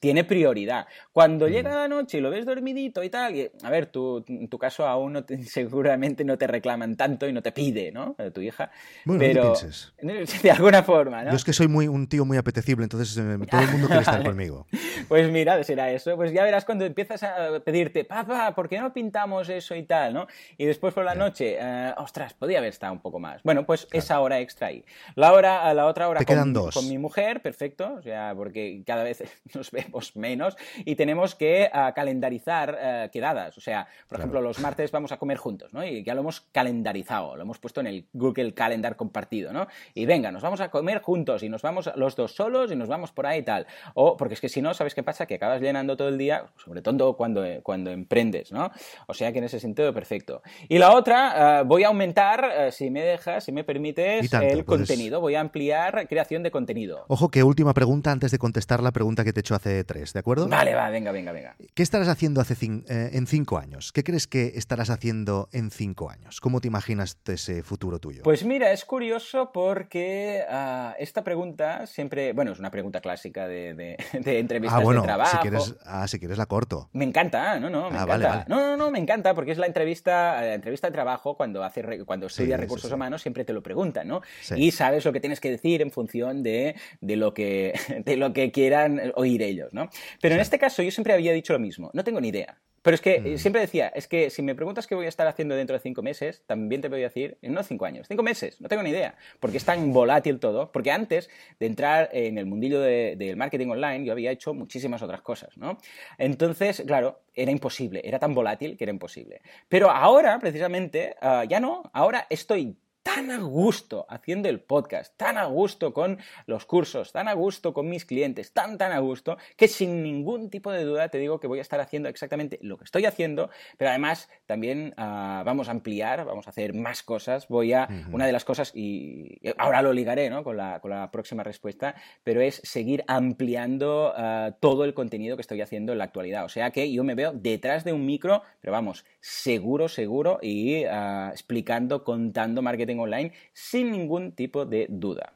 [0.00, 0.86] tiene prioridad.
[1.12, 4.58] Cuando llega la noche y lo ves dormidito y tal, a ver, tú, en tu
[4.58, 8.16] caso aún no seguramente no te reclaman tanto y no te pide, ¿no?
[8.32, 8.70] Tu hija.
[9.04, 9.54] Bueno, pero
[10.42, 11.30] de alguna forma, ¿no?
[11.30, 14.02] Yo es que soy muy, un tío muy apetecible, entonces eh, todo el mundo quiere
[14.02, 14.66] estar conmigo.
[15.08, 16.16] Pues mira, será eso.
[16.16, 20.14] Pues ya verás cuando empiezas a pedirte, papá, ¿por qué no pintamos eso y tal,
[20.14, 20.26] no?
[20.56, 23.42] Y después por la noche, eh, ostras, podía haber estado un poco más.
[23.42, 24.84] Bueno, pues esa hora extra ahí.
[25.14, 29.22] La, hora, a la otra hora con, mi mujer, perfecto, o sea, porque cada vez
[29.54, 33.56] nos vemos menos y tenemos que ah, calendarizar eh, quedadas.
[33.58, 35.84] O sea, por ejemplo, los martes vamos a comer juntos, ¿no?
[35.84, 39.66] Y ya lo hemos calendarizado, lo hemos puesto en el Google Calendar compartido, ¿no?
[39.94, 42.88] Y venga, nos vamos a comer juntos y nos vamos los dos solos y nos
[42.88, 43.66] vamos por ahí y tal.
[43.94, 45.26] O porque es que si no, ¿sabes qué pasa?
[45.26, 48.70] Que acabas llenando todo el día, sobre todo cuando, cuando emprendes, ¿no?
[49.06, 50.42] O sea que en ese sentido, perfecto.
[50.68, 54.64] Y la otra, ah, voy a aumentar, eh, si me dejas, si me permites, el
[54.86, 57.04] contenido voy a ampliar creación de contenido.
[57.08, 60.12] Ojo que última pregunta antes de contestar la pregunta que te he hecho hace tres,
[60.12, 60.48] ¿de acuerdo?
[60.48, 61.56] Vale, va, venga, venga, venga.
[61.74, 63.92] ¿Qué estarás haciendo hace eh, en cinco años?
[63.92, 66.40] ¿Qué crees que estarás haciendo en cinco años?
[66.40, 68.22] ¿Cómo te imaginas ese futuro tuyo?
[68.22, 73.96] Pues mira, es curioso porque ah, esta pregunta siempre, bueno, es una pregunta clásica de,
[74.12, 75.30] entrevistas ah, bueno, de trabajo.
[75.32, 76.88] Si quieres, ah, si quieres la corto.
[76.92, 78.44] Me encanta, no, no, me ah, encanta.
[78.48, 82.04] No, no, no, me encanta porque es la entrevista, la entrevista de trabajo cuando hace
[82.04, 84.22] cuando estudia recursos humanos siempre te lo preguntan, ¿no?
[84.56, 87.72] Y sabes lo que tienes que decir en función de, lo, que,
[88.04, 89.88] de lo que quieran oír ellos, ¿no?
[90.20, 92.58] Pero en este caso yo siempre había dicho lo mismo, no tengo ni idea.
[92.84, 93.38] Pero es que mm.
[93.38, 96.02] siempre decía, es que si me preguntas qué voy a estar haciendo dentro de cinco
[96.02, 99.16] meses, también te voy a decir, no cinco años, cinco meses, no tengo ni idea,
[99.40, 104.04] porque es tan volátil todo, porque antes de entrar en el mundillo del marketing online,
[104.04, 105.78] yo había hecho muchísimas otras cosas, ¿no?
[106.18, 109.40] Entonces, claro, era imposible, era tan volátil que era imposible.
[109.70, 115.36] Pero ahora, precisamente, ah, ya no, ahora estoy tan a gusto haciendo el podcast, tan
[115.36, 119.36] a gusto con los cursos, tan a gusto con mis clientes, tan, tan a gusto,
[119.56, 122.78] que sin ningún tipo de duda te digo que voy a estar haciendo exactamente lo
[122.78, 127.46] que estoy haciendo, pero además también ah, vamos a ampliar, vamos a hacer más cosas.
[127.48, 130.42] Voy a, una de las cosas, y ahora lo ligaré ¿no?
[130.42, 135.42] con, la, con la próxima respuesta, pero es seguir ampliando ah, todo el contenido que
[135.42, 136.46] estoy haciendo en la actualidad.
[136.46, 140.84] O sea que yo me veo detrás de un micro, pero vamos, seguro, seguro, y
[140.84, 145.34] ah, explicando, contando marketing online sin ningún tipo de duda.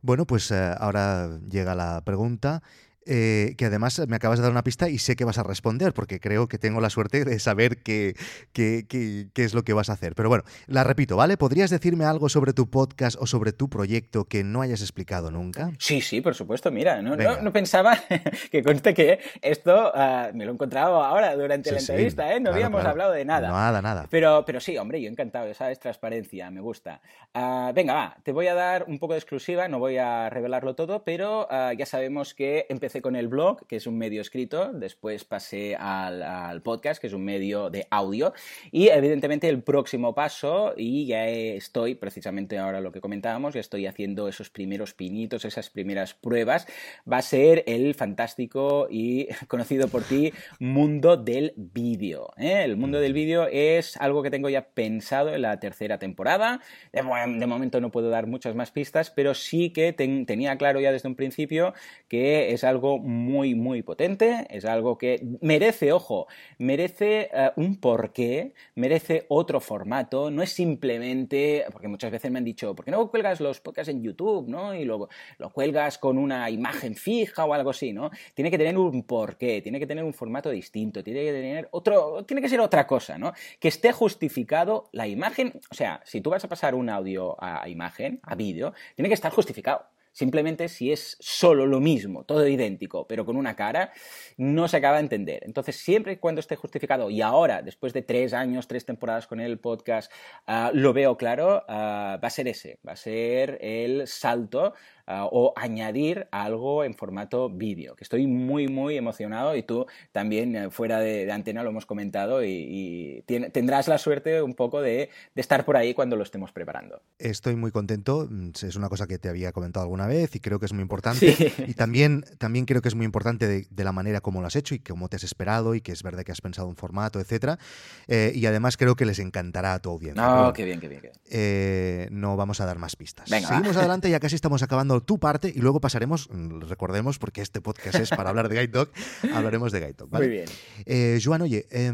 [0.00, 2.62] Bueno, pues eh, ahora llega la pregunta.
[3.06, 5.92] Eh, que además me acabas de dar una pista y sé que vas a responder,
[5.92, 8.14] porque creo que tengo la suerte de saber qué,
[8.52, 10.14] qué, qué, qué, es lo que vas a hacer.
[10.14, 11.36] Pero bueno, la repito, ¿vale?
[11.36, 15.72] ¿Podrías decirme algo sobre tu podcast o sobre tu proyecto que no hayas explicado nunca?
[15.78, 16.70] Sí, sí, por supuesto.
[16.70, 17.98] Mira, no, no, no, pensaba
[18.50, 22.34] que conste que esto uh, me lo he encontrado ahora durante sí, la entrevista, sí,
[22.34, 22.40] ¿eh?
[22.40, 22.90] No claro, habíamos claro.
[22.90, 23.48] hablado de nada.
[23.48, 24.06] Nada, nada.
[24.10, 27.00] Pero, pero sí, hombre, yo encantado, esa es transparencia, me gusta.
[27.34, 30.74] Uh, venga, va, te voy a dar un poco de exclusiva, no voy a revelarlo
[30.74, 32.66] todo, pero uh, ya sabemos que
[33.00, 37.24] con el blog, que es un medio escrito, después pasé al, podcast, que es un
[37.24, 38.34] medio de audio,
[38.70, 43.86] y evidentemente el próximo paso, y ya estoy, precisamente ahora lo que comentábamos, ya estoy
[43.86, 46.66] haciendo esos primeros pinitos, esas primeras pruebas,
[47.10, 52.30] va a ser el fantástico y conocido por ti mundo del vídeo.
[52.36, 52.62] ¿eh?
[52.64, 56.60] El mundo del vídeo es algo que tengo ya pensado en la tercera temporada,
[56.92, 60.92] de, momento no puedo dar muchas más pistas, pero sí que ten, tenía claro ya
[60.92, 61.74] desde un principio
[62.08, 66.26] que es algo muy, muy potente, es algo que merece, ojo,
[66.58, 72.44] merece uh, un porqué, merece otro formato, no es simplemente, porque muchas veces me han
[72.44, 74.74] dicho, ¿por qué no cuelgas los podcasts en YouTube, no?
[74.74, 78.10] Y luego lo cuelgas con una imagen fija o algo así, ¿no?
[78.34, 82.24] Tiene que tener un porqué, tiene que tener un formato distinto, tiene que tener otro,
[82.24, 83.32] tiene que ser otra cosa, ¿no?
[83.60, 87.68] Que esté justificado la imagen, o sea, si tú vas a pasar un audio a
[87.68, 89.91] imagen, a vídeo, tiene que estar justificado.
[90.12, 93.92] Simplemente si es solo lo mismo, todo idéntico, pero con una cara,
[94.36, 95.42] no se acaba de entender.
[95.44, 99.40] Entonces, siempre y cuando esté justificado, y ahora, después de tres años, tres temporadas con
[99.40, 100.12] el podcast,
[100.46, 105.26] uh, lo veo claro, uh, va a ser ese, va a ser el salto Uh,
[105.32, 110.70] o añadir algo en formato vídeo, que estoy muy, muy emocionado y tú también uh,
[110.70, 114.80] fuera de, de, antena lo hemos comentado y, y tiene, tendrás la suerte un poco
[114.80, 117.02] de, de, estar por ahí cuando lo estemos preparando.
[117.18, 120.60] Estoy muy contento, mm, es una cosa que te había comentado alguna vez y creo
[120.60, 121.52] que es muy importante sí.
[121.66, 124.54] y también, también creo que es muy importante de, de, la manera como lo has
[124.54, 127.18] hecho y cómo te has esperado y que es verdad que has pensado un formato,
[127.18, 127.58] etcétera
[128.06, 130.22] eh, y además creo que les encantará a tu audiencia.
[130.22, 131.00] No, Pero, qué bien, qué bien.
[131.00, 131.20] Qué bien.
[131.30, 133.28] Eh, no vamos a dar más pistas.
[133.30, 133.80] Venga, Seguimos va.
[133.80, 137.98] adelante, ya casi estamos acabando tu parte y luego pasaremos, mm, recordemos, porque este podcast
[137.98, 138.90] es para hablar de Guide Dog,
[139.34, 140.10] hablaremos de Guide Dog.
[140.10, 140.26] ¿vale?
[140.26, 140.48] Muy bien.
[140.86, 141.92] Eh, Joan, oye, eh,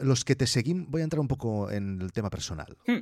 [0.00, 2.76] los que te seguimos, voy a entrar un poco en el tema personal.
[2.86, 2.98] Hmm.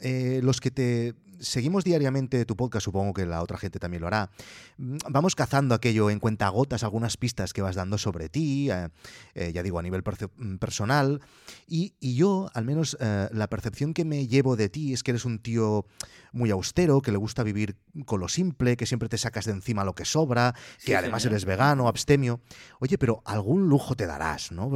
[0.00, 4.06] Eh, los que te seguimos diariamente tu podcast, supongo que la otra gente también lo
[4.06, 4.30] hará,
[4.78, 8.88] mm, vamos cazando aquello en cuentagotas, algunas pistas que vas dando sobre ti, eh,
[9.34, 11.20] eh, ya digo, a nivel mm, personal,
[11.66, 15.12] y, y, yo, al menos, eh, la percepción que me llevo de ti es que
[15.12, 15.86] eres un tío
[16.32, 19.84] muy austero, que le gusta vivir con lo simple, que siempre te sacas de encima
[19.84, 21.34] lo que sobra, que sí, además señor.
[21.34, 22.40] eres vegano, abstemio.
[22.78, 24.70] Oye, pero algún lujo te darás, ¿no?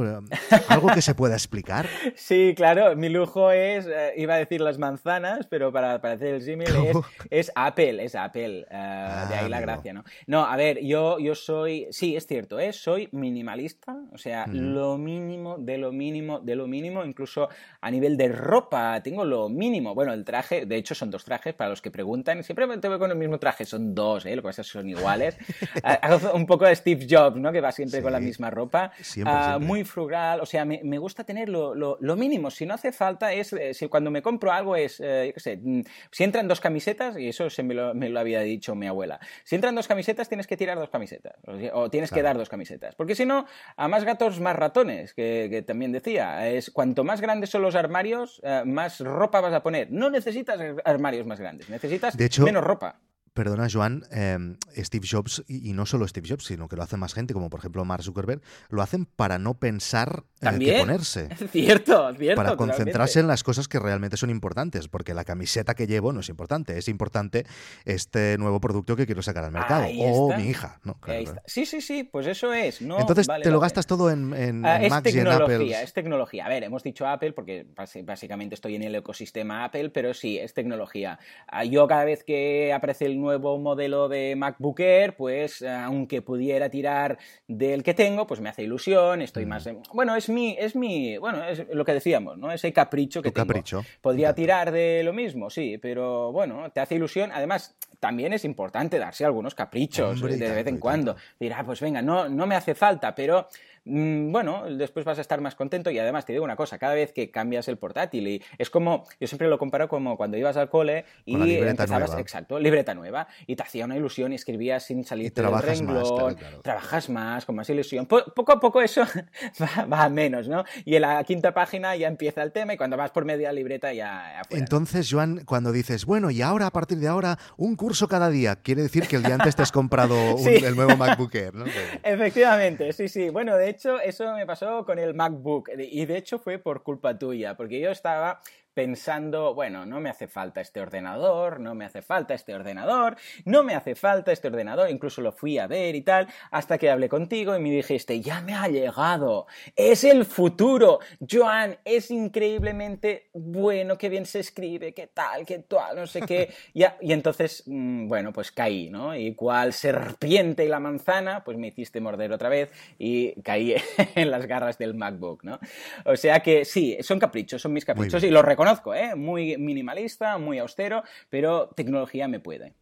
[0.67, 1.87] Algo que se pueda explicar.
[2.15, 6.41] Sí, claro, mi lujo es, iba a decir las manzanas, pero para, para hacer el
[6.63, 6.97] es,
[7.29, 9.71] es, Apple, es Apple, uh, ah, de ahí la amigo.
[9.73, 10.03] gracia, ¿no?
[10.27, 12.73] No, a ver, yo, yo soy, sí, es cierto, ¿eh?
[12.73, 14.73] soy minimalista, o sea, mm.
[14.73, 17.49] lo mínimo de lo mínimo de lo mínimo, incluso
[17.81, 19.93] a nivel de ropa, tengo lo mínimo.
[19.95, 22.99] Bueno, el traje, de hecho son dos trajes, para los que preguntan, siempre te veo
[22.99, 24.35] con el mismo traje, son dos, ¿eh?
[24.35, 25.37] lo que pasa es que son iguales.
[25.83, 27.51] Hago un poco de Steve Jobs, ¿no?
[27.51, 28.03] Que va siempre sí.
[28.03, 28.91] con la misma ropa.
[29.01, 29.67] Siempre, uh, siempre.
[29.67, 32.49] Muy frugal, o sea, me, me gusta tener lo, lo, lo, mínimo.
[32.49, 35.39] Si no hace falta, es, eh, si cuando me compro algo es, eh, yo qué
[35.39, 38.75] sé, mm, si entran dos camisetas, y eso se me lo, me lo, había dicho
[38.75, 41.35] mi abuela, si entran dos camisetas tienes que tirar dos camisetas,
[41.73, 42.19] o, tienes claro.
[42.19, 43.45] que dar dos camisetas, porque si no,
[43.77, 47.75] a más gatos, más ratones, que, que, también decía, es cuanto más grandes son los
[47.75, 49.91] armarios, uh, más ropa vas a poner.
[49.91, 52.99] No necesitas armarios más grandes, necesitas de hecho, menos ropa.
[53.35, 56.95] Perdona, Joan, eh, Steve Jobs, y, y, no solo Steve Jobs, sino que lo hace
[56.95, 61.27] más gente, como por ejemplo Mark Zuckerberg, lo hacen para no pensar eh, qué ponerse.
[61.51, 62.41] Cierto, cierto.
[62.41, 63.19] Para concentrarse totalmente.
[63.19, 66.77] en las cosas que realmente son importantes, porque la camiseta que llevo no es importante,
[66.77, 67.45] es importante
[67.83, 69.83] este nuevo producto que quiero sacar al mercado.
[69.83, 70.41] Ahí o está.
[70.41, 70.95] mi hija, ¿no?
[71.01, 71.35] Claro.
[71.45, 72.81] Sí, sí, sí, pues eso es.
[72.81, 73.65] No, Entonces vale, te lo vale.
[73.65, 75.83] gastas todo en, en, uh, en es Macs y en Apple.
[75.83, 76.45] Es tecnología.
[76.45, 80.53] A ver, hemos dicho Apple porque básicamente estoy en el ecosistema Apple, pero sí, es
[80.53, 81.19] tecnología.
[81.51, 86.69] Uh, yo cada vez que aparece el nuevo modelo de MacBook Air, pues aunque pudiera
[86.69, 89.49] tirar del que tengo, pues me hace ilusión, estoy mm.
[89.49, 89.69] más...
[89.93, 92.51] Bueno, es mi, es mi, bueno, es lo que decíamos, ¿no?
[92.51, 93.47] Ese capricho que tengo.
[93.47, 93.83] capricho.
[94.01, 94.41] Podría Exacto.
[94.41, 97.31] tirar de lo mismo, sí, pero bueno, te hace ilusión.
[97.33, 101.15] Además, también es importante darse algunos caprichos Hombre, de vez en cuando.
[101.39, 103.47] Dirá, pues venga, no, no me hace falta, pero
[103.85, 107.13] bueno, después vas a estar más contento y además te digo una cosa, cada vez
[107.13, 110.69] que cambias el portátil y es como, yo siempre lo comparo como cuando ibas al
[110.69, 112.21] cole y empezabas, nueva.
[112.21, 116.11] exacto, libreta nueva y te hacía una ilusión y escribías sin salir del renglón, más,
[116.11, 116.61] claro, claro.
[116.61, 118.05] trabajas más, con más ilusión.
[118.05, 119.03] Po poco a poco eso
[119.61, 120.63] va, va, a menos, ¿no?
[120.83, 123.93] Y en la quinta página ya empieza el tema y cuando vas por media libreta
[123.93, 124.39] ya...
[124.39, 124.63] Afuera.
[124.63, 128.55] Entonces, Joan, cuando dices, bueno, y ahora a partir de ahora un curso cada día,
[128.57, 131.65] quiere decir que el día antes te has comprado el nuevo MacBook Air, ¿no?
[132.03, 133.29] Efectivamente, sí, sí.
[133.29, 137.17] Bueno, de hecho, eso me pasó con el MacBook y de hecho fue por culpa
[137.17, 138.41] tuya, porque yo estaba
[138.75, 143.63] pensando, bueno, no me hace falta este ordenador, no me hace falta este ordenador, no
[143.63, 147.07] me hace falta este ordenador, incluso lo fui a ver y tal, hasta que hablé
[147.07, 153.97] contigo y me dijiste, ya me ha llegado, es el futuro, Joan, es increíblemente bueno,
[153.97, 158.33] qué bien se escribe, qué tal, qué tal, no sé qué, y, entonces, mm, bueno,
[158.33, 159.15] pues caí, ¿no?
[159.15, 163.73] Y cual serpiente y la manzana, pues me hiciste morder otra vez y caí
[164.15, 165.59] en las garras del MacBook, ¿no?
[166.03, 169.15] O sea que sí, son caprichos, son mis caprichos y los reconozco conozco, ¿eh?
[169.15, 172.73] muy minimalista, muy austero, pero tecnología me puede.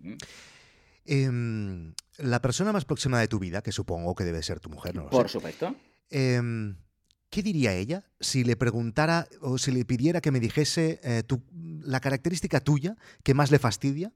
[1.06, 4.96] Em, la persona más próxima de tu vida, que supongo que debe ser tu mujer,
[4.96, 5.10] ¿no?
[5.10, 5.76] Por supuesto.
[6.10, 6.76] Em,
[7.30, 11.24] ¿Qué diría ella si le preguntara o si le pidiera que me dijese eh,
[11.82, 14.12] la característica tuya que más le fastidia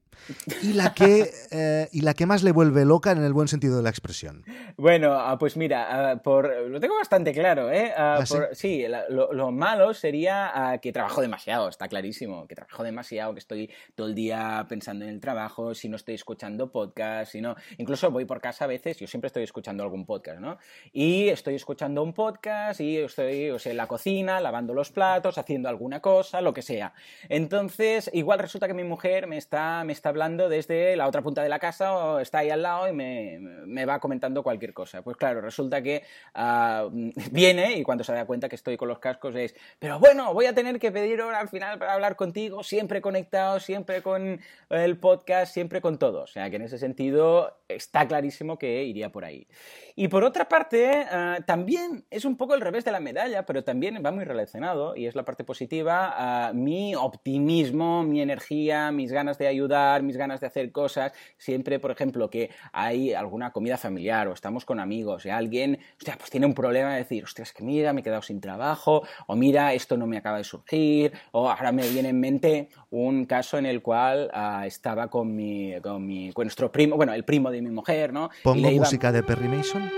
[0.61, 3.77] y la, que, eh, y la que más le vuelve loca en el buen sentido
[3.77, 4.43] de la expresión?
[4.77, 7.71] Bueno, ah, pues mira, ah, por, lo tengo bastante claro.
[7.71, 7.93] ¿eh?
[7.95, 13.69] Ah, sí, lo, malo sería que trabajo demasiado, está clarísimo, que trabajo demasiado, que estoy
[13.95, 18.11] todo el día pensando en el trabajo, si no estoy escuchando podcast, si no, incluso
[18.11, 20.57] voy por casa a veces, yo siempre estoy escuchando algún podcast, ¿no?
[20.91, 25.37] Y estoy escuchando un podcast y estoy o sea, en la cocina, lavando los platos,
[25.37, 26.93] haciendo alguna cosa, lo que sea.
[27.29, 31.43] Entonces, igual resulta que mi mujer me está, me está hablando desde la otra punta
[31.43, 35.01] de la casa o está ahí al lado y me, me va comentando cualquier cosa.
[35.01, 36.87] Pues claro, resulta que ah,
[37.31, 40.45] viene y cuando se da cuenta que estoy con los cascos es, pero bueno, voy
[40.45, 44.39] a tener que pedir hora al final para hablar contigo, siempre conectado, siempre con
[44.69, 46.23] el podcast, siempre con todo.
[46.23, 49.47] O sea que en ese sentido está clarísimo que iría por ahí.
[49.95, 53.63] Y por otra parte, ah, también es un poco el revés de la medalla, pero
[53.63, 59.37] también va muy relacionado, y es la parte positiva, mi optimismo, mi energía, mis ganas
[59.37, 61.13] de ayudar, mis ganas de hacer cosas.
[61.37, 66.15] Siempre, por ejemplo, que hay alguna comida familiar o estamos con amigos y alguien, hostia,
[66.17, 69.35] pues tiene un problema de decir, ostras, que mira, me he quedado sin trabajo, o
[69.35, 73.57] mira, esto no me acaba de surgir, o ahora me viene en mente un caso
[73.57, 77.51] en el cual ah, estaba con mi, con mi, con nuestro primo, bueno, el primo
[77.51, 78.29] de mi mujer, ¿no?
[78.43, 79.89] ¿Pongo música de Perry Mason?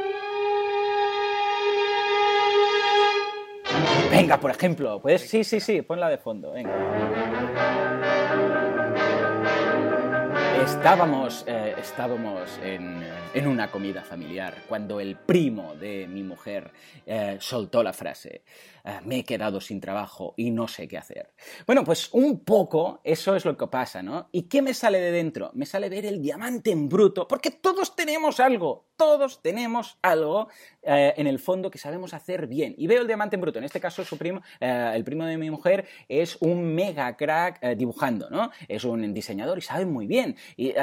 [4.11, 6.71] Venga, por ejemplo, pues sí, sí, sí, ponla de fondo, venga.
[10.69, 13.03] Estábamos, eh, estábamos en,
[13.33, 16.71] en, una comida familiar cuando el primo de mi mujer
[17.05, 18.43] eh, soltó la frase,
[18.85, 21.31] eh, me he quedado sin trabajo y no sé qué hacer.
[21.65, 24.29] Bueno, pues un poco eso es lo que pasa, ¿no?
[24.31, 25.51] ¿Y qué me sale de dentro?
[25.53, 30.49] Me sale ver el diamante en bruto, porque todos tenemos algo, todos tenemos algo
[30.81, 32.73] en el fondo que sabemos hacer bien.
[32.77, 35.49] Y veo el diamante en bruto, en este caso su primo, el primo de mi
[35.49, 38.49] mujer es un mega crack dibujando, ¿no?
[38.67, 40.35] Es un diseñador y sabe muy bien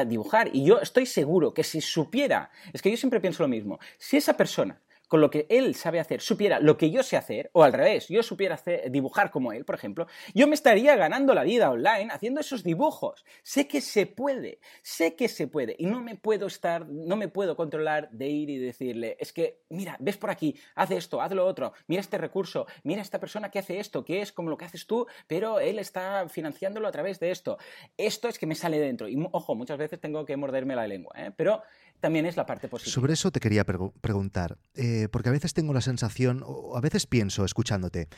[0.07, 0.51] dibujar.
[0.53, 4.17] Y yo estoy seguro que si supiera, es que yo siempre pienso lo mismo, si
[4.17, 7.62] esa persona con lo que él sabe hacer, supiera lo que yo sé hacer, o
[7.62, 11.45] al revés, yo supiera hacer, dibujar como él, por ejemplo, yo me estaría ganando la
[11.45, 13.25] vida online haciendo esos dibujos.
[13.42, 17.29] Sé que se puede, sé que se puede, y no me puedo estar, no me
[17.29, 21.33] puedo controlar de ir y decirle, es que, mira, ves por aquí, haz esto, haz
[21.33, 24.57] lo otro, mira este recurso, mira esta persona que hace esto, que es como lo
[24.57, 27.59] que haces tú, pero él está financiándolo a través de esto.
[27.97, 29.09] Esto es que me sale dentro.
[29.09, 31.33] Y ojo, muchas veces tengo que morderme la lengua, ¿eh?
[31.37, 31.62] pero
[32.01, 32.93] también es la parte positiva.
[32.93, 37.07] Sobre eso te quería preguntar, eh, porque a veces tengo la sensación, o a veces
[37.07, 38.09] pienso escuchándote,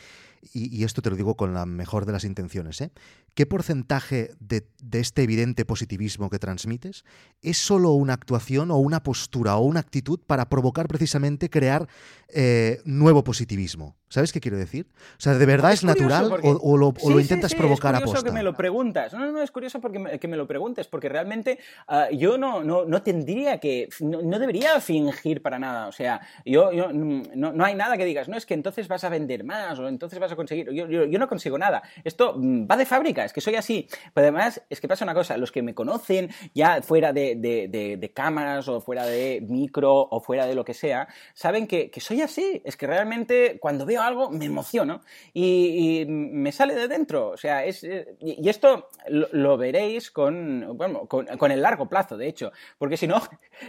[0.52, 2.90] y, esto te lo digo con la mejor de las intenciones, ¿eh?
[3.34, 7.04] ¿qué porcentaje de, este evidente positivismo que transmites
[7.42, 11.88] es solo una actuación o una postura o una actitud para provocar precisamente crear
[12.28, 13.96] eh, nuevo positivismo?
[14.08, 14.86] ¿Sabes qué quiero decir?
[15.18, 18.42] O sea, ¿de verdad es, natural o, lo, intentas provocar a Es curioso que me
[18.42, 19.12] lo preguntas.
[19.12, 22.38] No, no, no, es curioso porque me, que me lo preguntes, porque realmente ah, yo
[22.38, 23.67] no, no, no, tendría que,
[24.00, 25.88] no, debería fingir para nada.
[25.88, 29.08] O sea, yo, yo no, hay nada que digas, no es que entonces vas a
[29.08, 30.70] vender más o entonces vas a conseguir.
[30.72, 31.82] Yo, no consigo nada.
[32.04, 33.88] Esto mm, va de fábrica, es que soy así.
[34.14, 38.12] Pero además, es que pasa una cosa, los que me conocen ya fuera de, de,
[38.14, 42.62] cámaras o fuera de micro o fuera de lo que sea, saben que, soy así.
[42.64, 45.00] Es que realmente cuando veo algo, me emociono
[45.32, 47.30] y, me sale de dentro.
[47.30, 52.28] O sea, es, eh, y esto lo, veréis con, bueno, con, el largo plazo, de
[52.28, 53.20] hecho, porque si no,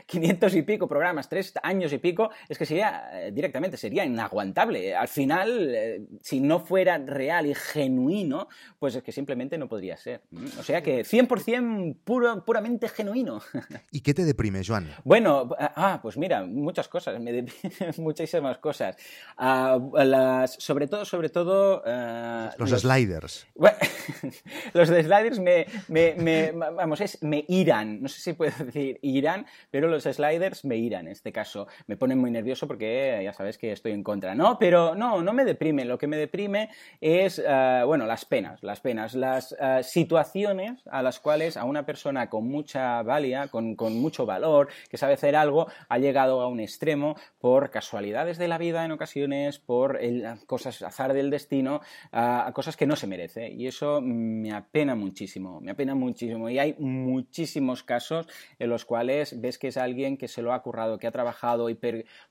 [0.05, 4.95] 500 y pico programas, 3 años y pico, es que sería, eh, directamente, sería inaguantable.
[4.95, 8.47] Al final, eh, si no fuera real y genuino,
[8.77, 10.21] pues es que simplemente no podría ser.
[10.59, 13.41] O sea que 100% puro, puramente genuino.
[13.91, 14.89] ¿Y qué te deprime, Joan?
[15.03, 17.45] Bueno, ah, pues mira, muchas cosas, me
[17.97, 18.95] muchísimas cosas.
[19.37, 21.83] Ah, las, sobre todo, sobre todo...
[21.85, 23.47] Ah, los, sliders.
[24.73, 29.45] los de sliders me, me, vamos, es, me iran, no sé si puedo decir irán,
[29.71, 31.67] pero los sliders me iran en este caso.
[31.87, 34.57] Me ponen muy nervioso porque ya sabes que estoy en contra, ¿no?
[34.59, 35.85] Pero no, no me deprime.
[35.85, 36.69] Lo que me deprime
[37.01, 42.29] es, ah, bueno, las penas, las penas, las situaciones a las cuales a una persona
[42.29, 46.59] con mucha valía, con, con mucho valor, que sabe hacer algo, ha llegado a un
[46.59, 49.99] extremo por casualidades de la vida en ocasiones, por
[50.45, 53.49] cosas azar del destino, a, cosas que no se merece.
[53.49, 56.49] Y eso me apena muchísimo, me apena muchísimo.
[56.49, 58.27] Y hay muchísimos casos
[58.57, 61.69] en los cuales ves que es alguien que se lo ha currado, que ha trabajado
[61.69, 61.75] y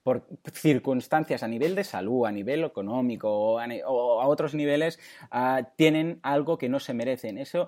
[0.02, 4.98] por circunstancias a nivel de salud, a nivel económico o a, otros niveles,
[5.30, 7.38] ah, tienen algo que no se merecen.
[7.38, 7.66] Eso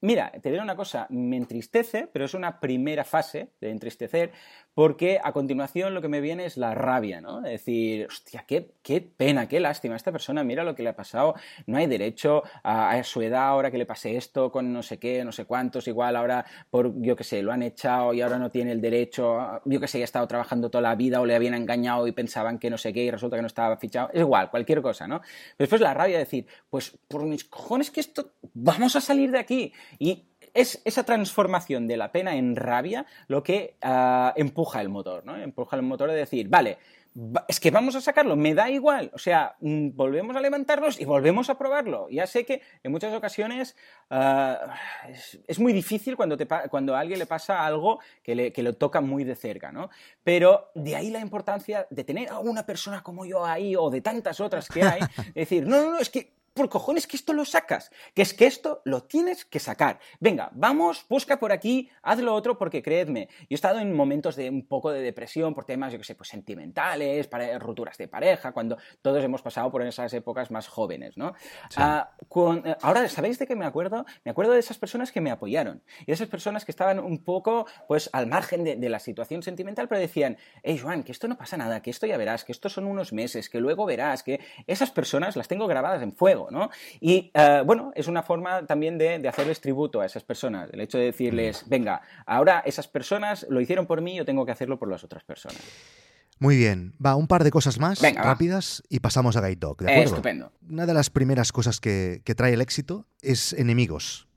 [0.00, 4.30] Mira, te diré una cosa, me entristece, pero es una primera fase de entristecer,
[4.78, 7.38] porque a continuación lo que me viene es la rabia, ¿no?
[7.38, 10.94] Es decir, hostia, qué, qué pena, qué lástima, esta persona, mira lo que le ha
[10.94, 11.34] pasado,
[11.66, 15.24] no hay derecho a, su edad ahora que le pase esto con no sé qué,
[15.24, 18.52] no sé cuántos, igual ahora por, yo qué sé, lo han echado y ahora no
[18.52, 21.54] tiene el derecho, yo qué sé, ha estado trabajando toda la vida o le habían
[21.54, 24.48] engañado y pensaban que no sé qué y resulta que no estaba fichado, es igual,
[24.48, 25.18] cualquier cosa, ¿no?
[25.18, 29.32] Pero después la rabia de decir, pues por mis cojones que esto, vamos a salir
[29.32, 30.27] de aquí y
[30.58, 35.36] es esa transformación de la pena en rabia lo que ah, empuja el motor, ¿no?
[35.36, 36.78] Empuja el motor de decir, vale,
[37.48, 39.10] es que vamos a sacarlo, me da igual.
[39.14, 42.08] O sea, mm, volvemos a levantarnos y volvemos a probarlo.
[42.10, 43.76] Ya sé que en muchas ocasiones
[44.10, 44.74] ah,
[45.46, 46.36] es, muy difícil cuando,
[46.70, 49.90] cuando a alguien le pasa algo que le, que lo toca muy de cerca, ¿no?
[50.24, 54.00] Pero de ahí la importancia de tener a una persona como yo ahí o de
[54.00, 55.00] tantas otras que hay,
[55.34, 58.46] decir, no, no, no, es que por cojones que esto lo sacas, que es que
[58.46, 60.00] esto lo tienes que sacar.
[60.18, 64.34] Venga, vamos, busca por aquí, haz lo otro, porque creedme, yo he estado en momentos
[64.34, 68.08] de un poco de depresión por temas, yo que sé, pues sentimentales, para, rupturas de
[68.08, 71.32] pareja, cuando todos hemos pasado por esas épocas más jóvenes, ¿no?
[71.76, 74.04] Ah, eh, ahora, ¿sabéis de qué me acuerdo?
[74.24, 77.22] Me acuerdo de esas personas que me apoyaron y de esas personas que estaban un
[77.22, 81.28] poco, pues, al margen de, de la situación sentimental, pero decían, hey, Joan, que esto
[81.28, 84.24] no pasa nada, que esto ya verás, que esto son unos meses, que luego verás,
[84.24, 86.47] que esas personas las tengo grabadas en fuego.
[87.00, 90.98] Y eh, bueno, es una forma también de, hacerles tributo a esas personas, el hecho
[90.98, 91.70] de decirles, mm.
[91.70, 95.24] venga, ahora esas personas lo hicieron por mí, yo tengo que hacerlo por las otras
[95.24, 95.58] personas.
[96.38, 99.90] Muy bien, va, un par de cosas más rápidas y pasamos a Guide Dog, ¿de
[99.90, 100.10] acuerdo?
[100.10, 100.52] estupendo.
[100.70, 104.27] Una de las primeras cosas que trae el éxito es enemigos.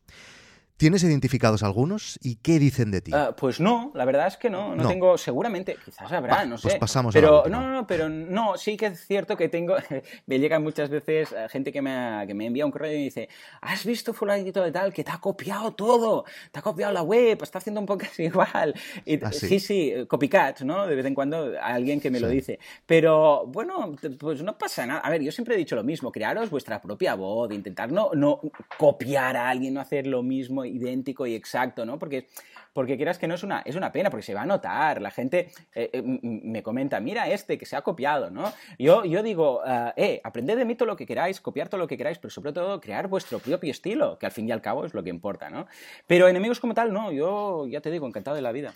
[0.81, 3.11] ¿Tienes identificados algunos y qué dicen de ti?
[3.13, 4.75] Ah, pues no, la verdad es que no.
[4.75, 6.79] No, tengo, seguramente, quizás habrá, no pues sé.
[6.79, 9.75] pasamos pero no, no, pero no, sí que es cierto que tengo,
[10.25, 13.29] me llega muchas veces eh, gente que me, que me envía un correo y dice,
[13.61, 16.25] ¿has visto fulanito de tal que te ha copiado todo?
[16.51, 18.73] Te ha copiado la web, está haciendo un poco igual.
[19.21, 19.59] ¿Ah, sí?
[19.59, 20.87] sí, copycat, ¿no?
[20.87, 22.57] De vez en cuando alguien que me lo dice.
[22.87, 25.01] Pero bueno, pues no pasa nada.
[25.01, 28.41] A ver, yo siempre he dicho lo mismo, crearos vuestra propia voz, intentar no, no
[28.79, 31.99] copiar a alguien, no hacer lo mismo idéntico y exacto, ¿no?
[31.99, 32.27] Porque,
[32.73, 35.01] porque quieras que no es una, es una pena, porque se va a notar.
[35.01, 38.51] La gente eh, eh, me comenta, mira este que se ha copiado, ¿no?
[38.79, 39.61] Yo, yo digo,
[39.95, 42.53] eh, aprended de mí todo lo que queráis, copiar todo lo que queráis, pero sobre
[42.53, 45.49] todo crear vuestro propio estilo, que al fin y al cabo es lo que importa,
[45.49, 45.67] ¿no?
[46.07, 48.73] Pero enemigos como tal, no, yo ya te digo, encantado de la vida.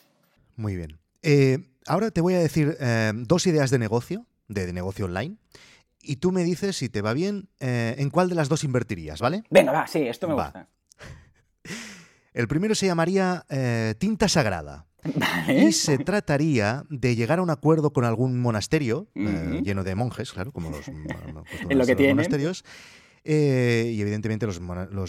[0.55, 0.99] Muy bien.
[1.87, 2.77] ahora te voy a decir
[3.13, 5.37] dos ideas de negocio, de, negocio online
[6.01, 9.43] y tú me dices si te va bien en cuál de las dos invertirías, ¿vale?
[9.49, 10.67] Venga, va, sí, esto me gusta.
[12.35, 14.85] El primero se llamaría eh, Tinta Sagrada.
[15.47, 20.33] Y se trataría de llegar a un acuerdo con algún monasterio, eh, lleno de monjes,
[20.33, 20.85] claro, como los,
[21.69, 22.65] lo que monasterios.
[23.27, 24.61] Eh, y evidentemente los,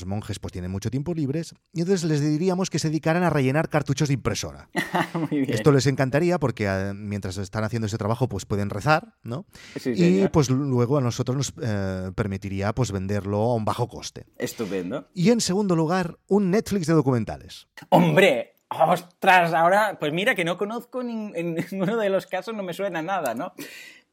[0.07, 1.55] monjes pues tienen mucho tiempo libres.
[1.75, 4.71] Y entonces les diríamos que se dedicaran a rellenar cartuchos de impresora.
[5.31, 9.45] Esto les encantaría porque ah, mientras están haciendo ese trabajo pues pueden rezar, ¿no?
[9.85, 14.25] y pues luego a nosotros nos eh, permitiría pues venderlo a un bajo coste.
[14.39, 15.09] Estupendo.
[15.13, 17.69] Y en segundo lugar, un Netflix de documentales.
[17.91, 18.55] ¡Hombre!
[18.69, 19.53] ¡Ostras!
[19.53, 23.35] Ahora, pues mira que no conozco en ninguno de los casos, no me suena nada,
[23.35, 23.53] ¿no?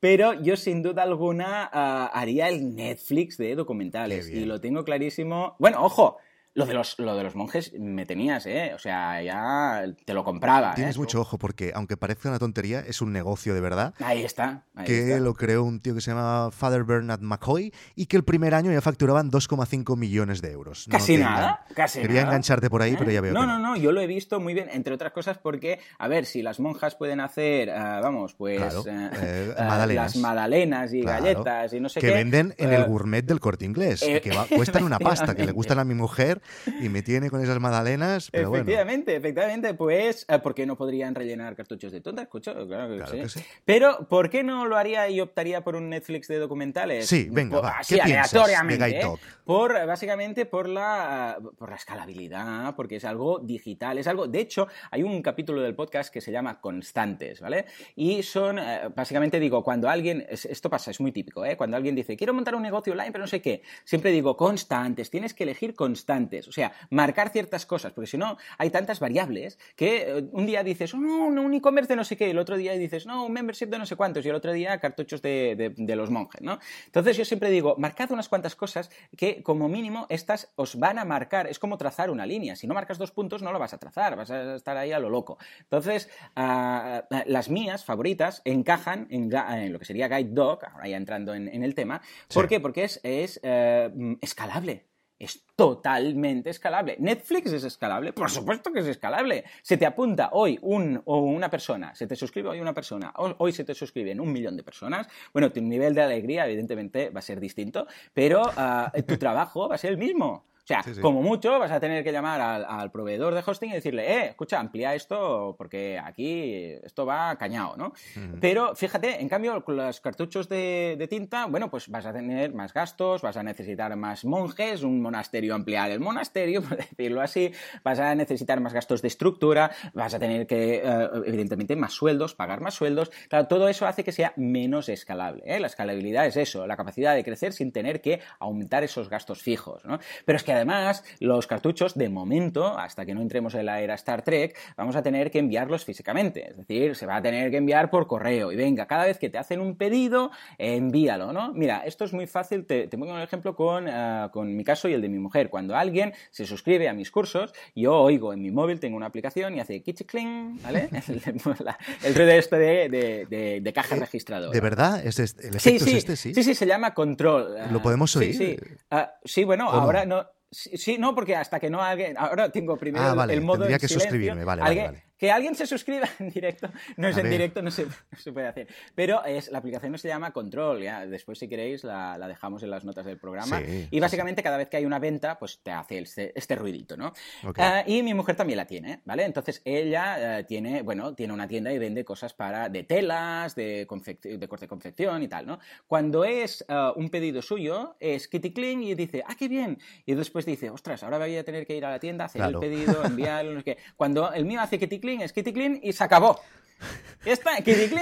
[0.04, 4.30] Pero yo sin duda alguna ah, haría el Netflix de documentales.
[4.30, 5.56] Y lo tengo clarísimo.
[5.60, 6.18] Bueno, ojo,
[6.56, 8.74] Lo de, los, lo de los monjes me tenías, ¿eh?
[8.76, 10.76] O sea, ya te lo compraba.
[10.76, 11.00] Tienes ¿eh?
[11.00, 13.96] mucho ojo porque, aunque parezca una tontería, es un negocio de verdad.
[14.00, 14.64] Ahí está.
[14.76, 15.20] Ahí que está.
[15.20, 18.72] lo creó un tío que se llama Father Bernard McCoy y que el primer año
[18.72, 20.86] ya facturaban 2,5 millones de euros.
[20.92, 22.28] Casi nada, casi Quería nada.
[22.34, 22.98] engancharte por ahí, ¿Eh?
[23.00, 25.12] pero ya veo no, que no, no, yo lo he visto muy bien, entre otras
[25.12, 29.54] cosas porque, a ver, si las monjas pueden hacer, ah, vamos, pues Claro, eh, eh,
[29.58, 30.16] magdalenas.
[30.16, 31.24] las magdalenas y Claro.
[31.24, 32.14] galletas y no sé que qué.
[32.14, 35.34] venden en eh, el gourmet del corte inglés, eh, y que va- cuestan una pasta,
[35.34, 36.42] que le gustan a mi mujer
[36.82, 38.64] y me tiene con esas magdalenas, pero bueno.
[38.64, 42.24] efectivamente, efectivamente, pues, eh, ¿por qué no podrían rellenar cartuchos de tonta?
[42.24, 43.20] Escucho, claro que, Claro sí.
[43.20, 43.40] que sí.
[43.66, 47.08] Pero, ¿por qué no lo haría y optaría por un Netflix de documentales?
[47.08, 47.78] Sí, venga, Por- va.
[47.80, 48.86] Así, ¿Qué piensas de aleatoriamente.
[48.86, 49.18] Guide ¿eh?
[49.46, 54.28] Por, básicamente, por la, por la escalabilidad, porque es algo digital, es algo...
[54.28, 57.66] De hecho, hay un capítulo del podcast que se llama Constantes, ¿vale?
[57.96, 60.26] Y son, eh, básicamente digo, cuando alguien...
[60.30, 61.58] es- Esto pasa, es muy típico, ¿eh?
[61.58, 65.10] Cuando alguien dice, quiero montar un negocio online, pero no sé qué, siempre digo, constantes,
[65.10, 69.60] tienes que elegir constantes, o sea, marcar ciertas cosas, porque si no, hay tantas variables
[69.76, 72.38] que eh, un día dices, oh, no, no, un e-commerce de no sé qué, el
[72.40, 75.22] otro día dices, no, un membership de no sé cuántos, y el otro día cartuchos
[75.22, 76.60] de, de- de los monjes, ¿no?
[76.86, 81.06] Entonces yo siempre digo, marcad unas cuantas cosas que como mínimo estas os van a
[81.06, 83.78] marcar, es como trazar una línea, si no marcas dos puntos no lo vas a
[83.78, 85.38] trazar, vas a estar ahí a lo loco.
[85.62, 89.30] Entonces, ah, ah, las mías favoritas encajan en,
[89.74, 92.02] lo que sería Guide Dog, ahora ya entrando en, en el tema,
[92.34, 92.50] ¿por Sí.
[92.50, 92.60] qué?
[92.60, 94.86] Porque es, es eh, escalable.
[95.20, 96.98] Es totalmente escalable.
[97.00, 98.14] ¿Netflix es escalable?
[98.14, 99.44] Por supuesto que es escalable.
[99.62, 103.52] Se te apunta hoy un, o una persona, se te suscribe hoy una persona, hoy
[103.52, 105.08] se te suscriben un millón de personas.
[105.32, 109.76] Bueno, tu nivel de alegría evidentemente va a ser distinto, pero ah, tu trabajo va
[109.76, 110.46] a ser el mismo.
[110.64, 111.02] O sea, Sí, sí.
[111.02, 114.26] como mucho vas a tener que llamar al, al proveedor de hosting y decirle, eh,
[114.30, 117.92] escucha, amplía esto porque aquí esto va cañado, ¿no?
[118.40, 122.54] Pero fíjate, en cambio, con los cartuchos de, de tinta, bueno, pues vas a tener
[122.54, 127.52] más gastos, vas a necesitar más monjes, un monasterio, ampliar el monasterio, por decirlo así,
[127.84, 132.36] vas a necesitar más gastos de estructura, vas a tener que, eh, evidentemente, más sueldos,
[132.36, 133.12] pagar más sueldos.
[133.28, 135.44] Claro, todo eso hace que sea menos escalable.
[135.46, 135.60] ¿eh?
[135.60, 139.84] La escalabilidad es eso, la capacidad de crecer sin tener que aumentar esos gastos fijos,
[139.84, 140.00] ¿no?
[140.26, 143.94] Pero es que además, los cartuchos, de momento, hasta que no entremos en la era
[143.96, 146.50] Star Trek, vamos a tener que enviarlos físicamente.
[146.50, 148.52] Es decir, se va a tener que enviar por correo.
[148.52, 151.54] Y venga, cada vez que te hacen un pedido, eh, envíalo, ¿no?
[151.54, 152.66] Mira, esto es muy fácil.
[152.66, 155.50] Te, te pongo un ejemplo con, ah, con mi caso y el de mi mujer.
[155.50, 159.56] Cuando alguien se suscribe a mis cursos, yo oigo en mi móvil, tengo una aplicación
[159.56, 160.90] y hace kichicling, ¿vale?
[162.04, 164.52] El, ruido este de, de, de- de caja registradora.
[164.52, 165.06] ¿De verdad?
[165.06, 166.16] ¿Es este- el Sí, efecto sí, es este?
[166.16, 166.34] Sí.
[166.34, 167.56] sí, sí, se llama control.
[167.72, 168.36] ¿Lo Ah, podemos sí, oír?
[168.36, 168.58] Sí,
[168.92, 170.26] Ah, sí bueno, ahora no.
[170.54, 172.16] Sí, sí, no, porque hasta que no alguien.
[172.18, 174.10] Ahora tengo primero Ah, vale, el modo tendría en que silencio.
[174.12, 175.04] suscribirme, vale, vale, vale.
[175.24, 178.46] Que alguien se suscriba en directo, no es en directo, no se, no se puede
[178.46, 178.68] hacer.
[178.94, 181.06] Pero es, la aplicación no se llama Control, ya.
[181.06, 183.60] Después, si queréis, la, la dejamos en las notas del programa.
[183.60, 186.98] Sí, y básicamente, cada vez que hay una venta, pues te hace este, este ruidito,
[186.98, 187.14] ¿no?
[187.48, 187.58] Ok.
[187.58, 189.24] Ah, y mi mujer también la tiene, ¿vale?
[189.24, 193.88] Entonces ella eh, tiene, bueno, tiene una tienda y vende cosas para de telas, de,
[194.24, 195.58] de corte de confección y tal, ¿no?
[195.88, 199.80] Cuando es ah, un pedido suyo, es Kitty Clean y dice, ah, qué bien.
[200.06, 202.62] Y después dice, ostras, ahora voy a tener que ir a la tienda, hacer Claro.
[202.62, 203.78] el pedido, enviarlo, no sé qué.
[203.96, 206.40] Cuando el mío hace Kitty Clean, es Kitty Clean y se acabó.
[207.26, 207.52] Ya está.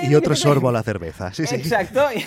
[0.01, 1.31] Y otro sorbo a la cerveza.
[1.31, 1.53] Sí, sí.
[1.53, 2.21] Exacto, y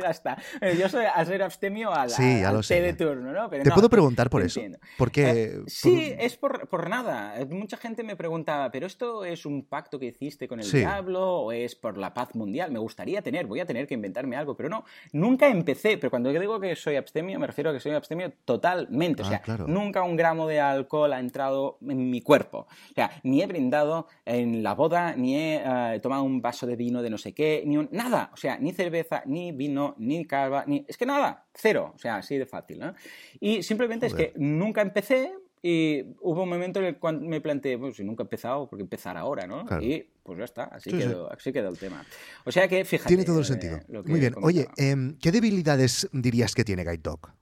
[0.00, 0.38] ya está.
[0.62, 3.50] Eh, Yo soy al ser abstemio al, Sí, ya al té de turno, ¿no?
[3.50, 4.58] Pero ¿Te no, puedo preguntar por eso?
[4.96, 7.34] Porque Eh, sí, es por, por nada.
[7.50, 10.78] Mucha gente me pregunta, ¿pero esto es un pacto que hiciste con el Sí.
[10.78, 12.70] diablo o es por la paz mundial?
[12.72, 15.98] Me gustaría tener, voy a tener que inventarme algo, pero no, nunca empecé.
[15.98, 19.22] Pero cuando digo que soy abstemio, me refiero a que soy abstemio totalmente.
[19.22, 19.66] O Ah, sea, claro.
[19.68, 22.60] nunca un gramo de alcohol ha entrado en mi cuerpo.
[22.90, 25.60] O sea, ni he brindado en la boda, ni he
[25.94, 28.30] eh, tomado un vaso de vino de no sé qué, ni un, nada.
[28.32, 30.84] O sea, ni cerveza, ni vino, ni cava, ni...
[30.88, 31.92] Es que nada, cero.
[31.94, 32.94] O sea, así de fácil, ¿no?
[33.40, 34.32] Y simplemente es Joder.
[34.32, 35.32] que nunca empecé
[35.62, 38.78] y hubo un momento en el cual me planteé, pues si nunca he empezado, ¿por
[38.78, 39.66] qué empezar ahora, no?
[39.66, 39.82] Claro.
[39.82, 41.06] Y pues ya está, así, Sí, sí.
[41.06, 42.04] quedó, así quedó el tema.
[42.44, 43.08] O sea que, fíjate.
[43.08, 43.80] tiene todo el eh, sentido.
[43.86, 44.34] que Muy bien.
[44.40, 47.39] Oye, em, ¿qué debilidades dirías que tiene Guide Dog?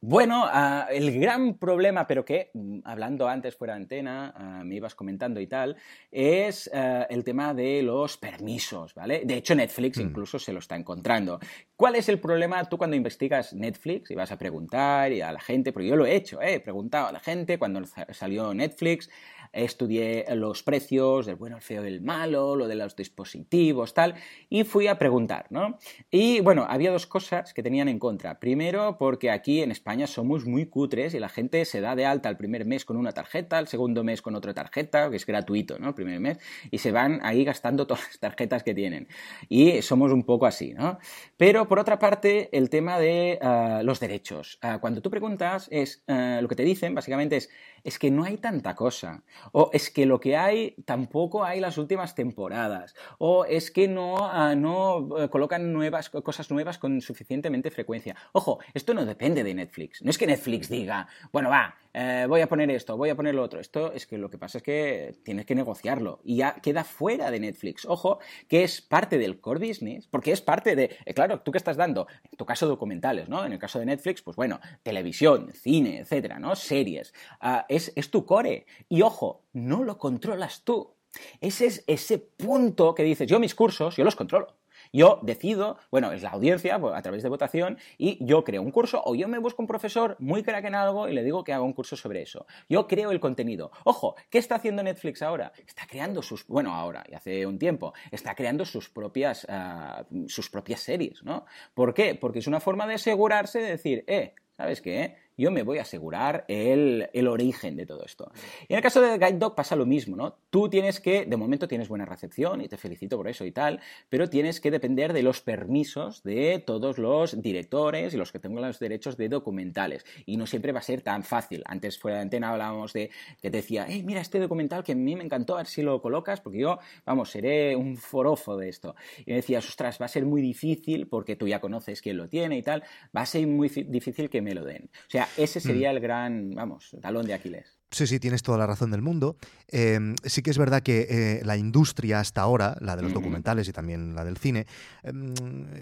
[0.00, 4.76] Bueno, ah, el gran problema, pero que mm, hablando antes fuera de antena, ah, me
[4.76, 5.76] ibas comentando y tal,
[6.12, 9.22] es ah, el tema de los permisos, ¿vale?
[9.24, 10.02] De hecho, Netflix Mm.
[10.02, 11.40] incluso se lo está encontrando.
[11.74, 15.40] ¿Cuál es el problema tú cuando investigas Netflix y vas a preguntar y a la
[15.40, 15.72] gente?
[15.72, 16.54] Porque yo lo he hecho, ¿eh?
[16.54, 19.10] he preguntado a la gente cuando sa- salió Netflix.
[19.52, 24.14] Estudié los precios del bueno, el feo y el malo, lo de los dispositivos, tal,
[24.48, 25.78] y fui a preguntar, ¿no?
[26.10, 28.38] Y bueno, había dos cosas que tenían en contra.
[28.40, 32.28] Primero, porque aquí en España somos muy cutres y la gente se da de alta
[32.28, 35.78] el primer mes con una tarjeta, el segundo mes con otra tarjeta, que es gratuito,
[35.78, 35.88] ¿no?
[35.88, 36.38] El primer mes,
[36.70, 39.08] y se van ahí gastando todas las tarjetas que tienen.
[39.48, 40.98] Y somos un poco así, ¿no?
[41.36, 44.58] Pero por otra parte, el tema de ah, los derechos.
[44.62, 47.50] Ah, cuando tú preguntas, es ah, lo que te dicen básicamente es
[47.84, 49.22] es que no hay tanta cosa,
[49.52, 54.28] o es que lo que hay tampoco hay las últimas temporadas, o es que no,
[54.28, 58.16] ah, no eh, colocan nuevas, cosas nuevas con suficientemente frecuencia.
[58.32, 62.40] Ojo, esto no depende de Netflix, no es que Netflix diga, bueno, va, eh, voy
[62.40, 63.60] a poner esto, voy a poner lo otro.
[63.60, 67.30] Esto es que lo que pasa es que tienes que negociarlo y ya queda fuera
[67.30, 67.84] de Netflix.
[67.84, 68.18] Ojo,
[68.48, 71.76] que es parte del core business, porque es parte de, eh, claro, tú que estás
[71.76, 73.44] dando, en tu caso documentales, ¿no?
[73.44, 76.56] En el caso de Netflix, pues bueno, televisión, cine, etcétera, ¿no?
[76.56, 77.12] Series.
[77.40, 78.66] Ah, es, es tu core.
[78.88, 80.94] Y ojo, no lo controlas tú.
[81.40, 84.58] Ese es ese punto que dices, yo mis cursos, yo los controlo.
[84.92, 88.70] Yo decido, bueno, es la audiencia pues, a través de votación y yo creo un
[88.70, 91.52] curso o yo me busco un profesor muy crack en algo y le digo que
[91.52, 92.46] haga un curso sobre eso.
[92.68, 93.70] Yo creo el contenido.
[93.84, 95.52] Ojo, ¿qué está haciendo Netflix ahora?
[95.66, 100.50] Está creando sus, bueno, ahora y hace un tiempo, está creando sus propias, ah, sus
[100.50, 101.46] propias series, ¿no?
[101.74, 102.14] ¿Por qué?
[102.14, 105.27] Porque es una forma de asegurarse de decir, eh, ¿sabes qué?
[105.38, 108.30] Yo me voy a asegurar el, origen de todo esto.
[108.68, 110.36] Y en el caso de Guide Dog pasa lo mismo, ¿no?
[110.50, 113.80] Tú tienes que, de momento tienes buena recepción y te felicito por eso y tal,
[114.08, 118.64] pero tienes que depender de los permisos de todos los directores y los que tengan
[118.64, 120.04] los derechos de documentales.
[120.26, 121.62] Y no siempre va a ser tan fácil.
[121.66, 123.10] Antes fuera de antena hablábamos de
[123.40, 125.82] que te decía, hey, mira este documental que a mí me encantó, a ver si
[125.82, 128.96] lo colocas, porque yo, vamos, seré un forofo de esto.
[129.24, 132.28] Y me decías, ostras, va a ser muy difícil porque tú ya conoces quién lo
[132.28, 132.82] tiene y tal,
[133.16, 134.90] va a ser muy difícil que me lo den.
[134.92, 135.96] O sea, ese sería mm.
[135.96, 137.77] el gran, vamos, talón de Aquiles.
[137.90, 139.38] Sí, sí, tienes toda la razón del mundo.
[139.66, 143.66] Em, sí que es verdad que eh, la industria hasta ahora, la de los documentales
[143.66, 144.66] y también la del cine,
[145.02, 145.32] em,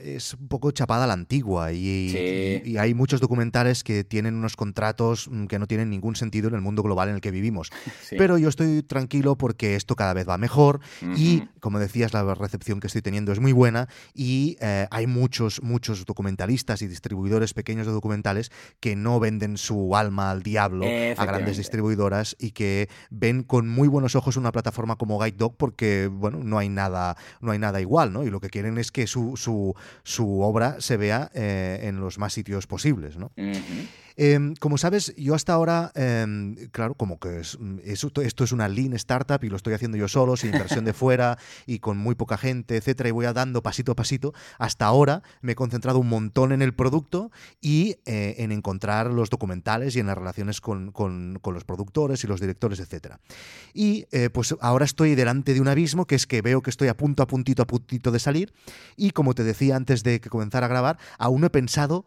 [0.00, 5.28] es un poco chapada a la antigua y, hay muchos documentales que tienen unos contratos
[5.28, 7.70] mm, que no tienen ningún sentido en el mundo global en el que vivimos.
[8.16, 10.80] Pero yo estoy tranquilo porque esto cada vez va mejor
[11.16, 15.61] y, como decías, la recepción que estoy teniendo es muy buena y eh, hay muchos,
[15.62, 21.24] muchos documentalistas y distribuidores pequeños de documentales que no venden su alma al diablo a
[21.24, 21.95] grandes distribuidores
[22.38, 26.59] y que ven con muy buenos ojos una plataforma como Guide Dog porque, bueno, no
[26.59, 28.24] hay nada, no hay nada igual, ¿no?
[28.24, 32.18] Y lo que quieren es que su, su, su obra se vea eh, en los
[32.18, 33.32] más sitios posibles, ¿no?
[34.16, 38.94] Em, como sabes, yo hasta ahora, em, claro, como que es, esto, es una lean
[38.94, 41.36] startup y lo estoy haciendo yo solo, sin inversión de fuera
[41.66, 44.32] y con muy poca gente, etcétera, y voy dando pasito a pasito.
[44.58, 49.28] Hasta ahora me he concentrado un montón en el producto y eh, en encontrar los
[49.28, 53.20] documentales y en las relaciones con, con, los productores y los directores, etcétera.
[53.74, 56.88] Y eh, pues ahora estoy delante de un abismo que es que veo que estoy
[56.88, 58.52] a punto, a puntito, a puntito de salir
[58.96, 62.06] y como te decía antes de que comenzara a grabar, aún no he pensado...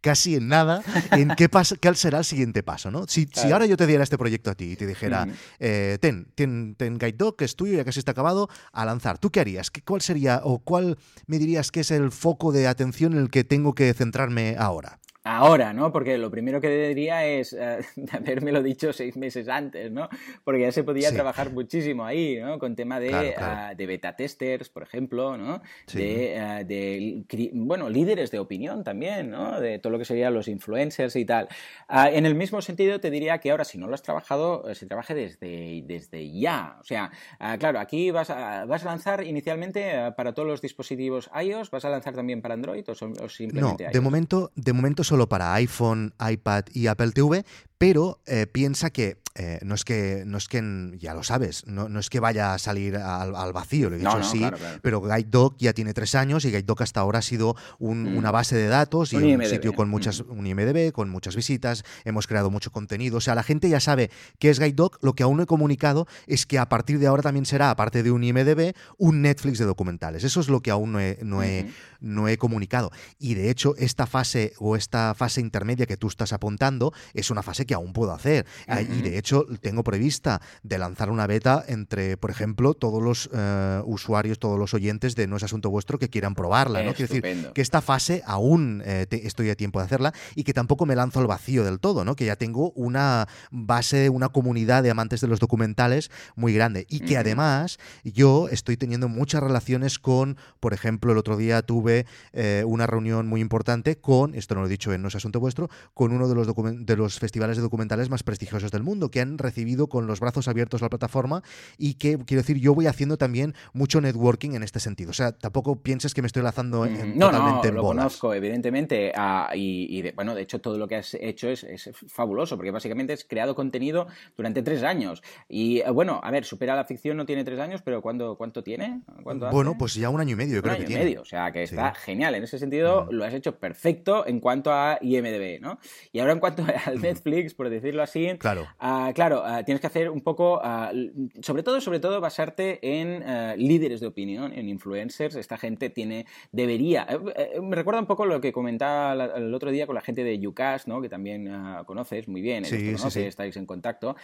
[0.00, 3.06] Casi en nada en qué, pasa, qué será el siguiente paso, ¿no?
[3.08, 5.26] Si, si, ahora yo te diera este proyecto a ti y te dijera,
[5.58, 9.18] eh, ten, ten, ten Guide Dog, que es tuyo, ya casi está acabado, a lanzar,
[9.18, 9.70] ¿tú qué harías?
[9.84, 13.44] ¿Cuál sería o cuál me dirías que es el foco de atención en el que
[13.44, 14.98] tengo que centrarme ahora?
[15.28, 15.92] Ahora, ¿no?
[15.92, 17.52] Porque lo primero que diría es
[17.96, 20.08] uh, lo dicho seis meses antes, ¿no?
[20.44, 22.58] Porque ya se podía trabajar muchísimo ahí, ¿no?
[22.58, 25.60] Con tema de, ah, de beta testers, por ejemplo, ¿no?
[25.92, 29.60] De, ah, de, bueno, líderes de opinión también, ¿no?
[29.60, 31.48] De todo lo que serían los influencers y tal.
[31.88, 34.86] en el mismo sentido, te diría que ahora, si no lo has trabajado, eh, se
[34.86, 36.78] trabaje desde, desde ya.
[36.80, 37.10] O sea,
[37.58, 41.90] claro, aquí vas a, vas a lanzar inicialmente para todos los dispositivos iOS, ¿vas a
[41.90, 42.94] lanzar también para Android o,
[43.28, 47.44] simplemente no, De momento, de momento solo para iPhone, iPad y Apple TV,
[47.78, 50.60] pero eh, piensa que eh, no es que, no es que
[50.98, 54.10] ya lo sabes, no, no es que vaya a salir al, vacío, lo he dicho
[54.10, 54.44] así,
[54.82, 58.16] pero Guide Dog ya tiene tres años y Guide Dog hasta ahora ha sido mm.
[58.16, 60.30] una base de datos y un, sitio con muchas, mm.
[60.36, 64.10] un IMDB, con muchas visitas, hemos creado mucho contenido, o sea, la gente ya sabe
[64.40, 67.06] qué es Guide Dog, lo que aún no he comunicado es que a partir de
[67.06, 70.72] ahora también será, aparte de un IMDB, un Netflix de documentales, eso es lo que
[70.72, 71.70] aún no he, no he,
[72.00, 76.32] no he comunicado, y de hecho esta fase o esta fase intermedia que tú estás
[76.32, 81.10] apuntando es una fase que aún puedo hacer, y de hecho tengo prevista de lanzar
[81.10, 85.42] una beta entre, por ejemplo, todos los eh, usuarios, todos los oyentes de No es
[85.42, 86.82] Asunto Vuestro que quieran probarla.
[86.82, 86.94] ¿no?
[86.94, 90.86] Quiero decir que esta fase aún eh, estoy a tiempo de hacerla y que tampoco
[90.86, 92.16] me lanzo al vacío del todo, ¿no?
[92.16, 97.00] que ya tengo una base, una comunidad de amantes de los documentales muy grande y
[97.00, 102.64] que además yo estoy teniendo muchas relaciones con, por ejemplo, el otro día tuve eh,
[102.66, 105.68] una reunión muy importante con, esto no lo he dicho en No es Asunto Vuestro,
[105.92, 106.48] con uno de los,
[106.86, 110.48] de los festivales de documentales más prestigiosos del mundo, que han recibido con los brazos
[110.48, 111.42] abiertos la plataforma
[111.76, 115.10] y que, quiero decir, yo voy haciendo también mucho networking en este sentido.
[115.10, 119.12] O sea, tampoco pienses que me estoy lanzando en, no, totalmente no, lo conozco, evidentemente.
[119.14, 121.66] Ah, y, bueno, de hecho, todo lo que has hecho es,
[122.06, 124.06] fabuloso, porque básicamente has creado contenido
[124.36, 125.22] durante tres años.
[125.48, 128.62] Y eh, bueno, a ver, supera la ficción, no tiene tres años, pero ¿cuánto, cuánto
[128.62, 129.02] tiene?
[129.22, 131.04] bueno, pues ya un año y medio, yo creo que tiene.
[131.04, 132.34] medio, o sea, que está genial.
[132.34, 135.78] En ese sentido, lo has hecho perfecto en cuanto a IMDB, ¿no?
[136.12, 139.86] Y ahora en cuanto al Netflix, por decirlo así, claro, ah, claro ah, tienes que
[139.86, 140.92] hacer un poco, ah,
[141.40, 143.22] sobre todo, sobre todo, basarte en
[143.58, 145.36] líderes de opinión, en influencers.
[145.36, 149.70] Esta gente tiene, debería, eh, eh, me recuerda un poco lo que comentaba el otro
[149.70, 151.00] día con la gente de UCAS, ¿no?
[151.00, 151.50] Que también
[151.86, 154.16] conoces muy bien, sí, sí, estáis en contacto,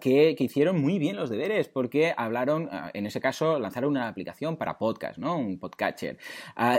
[0.00, 4.56] que, que, hicieron muy bien los deberes porque hablaron, en ese caso, lanzaron una aplicación
[4.56, 5.36] para podcast, ¿no?
[5.36, 6.18] Un podcatcher.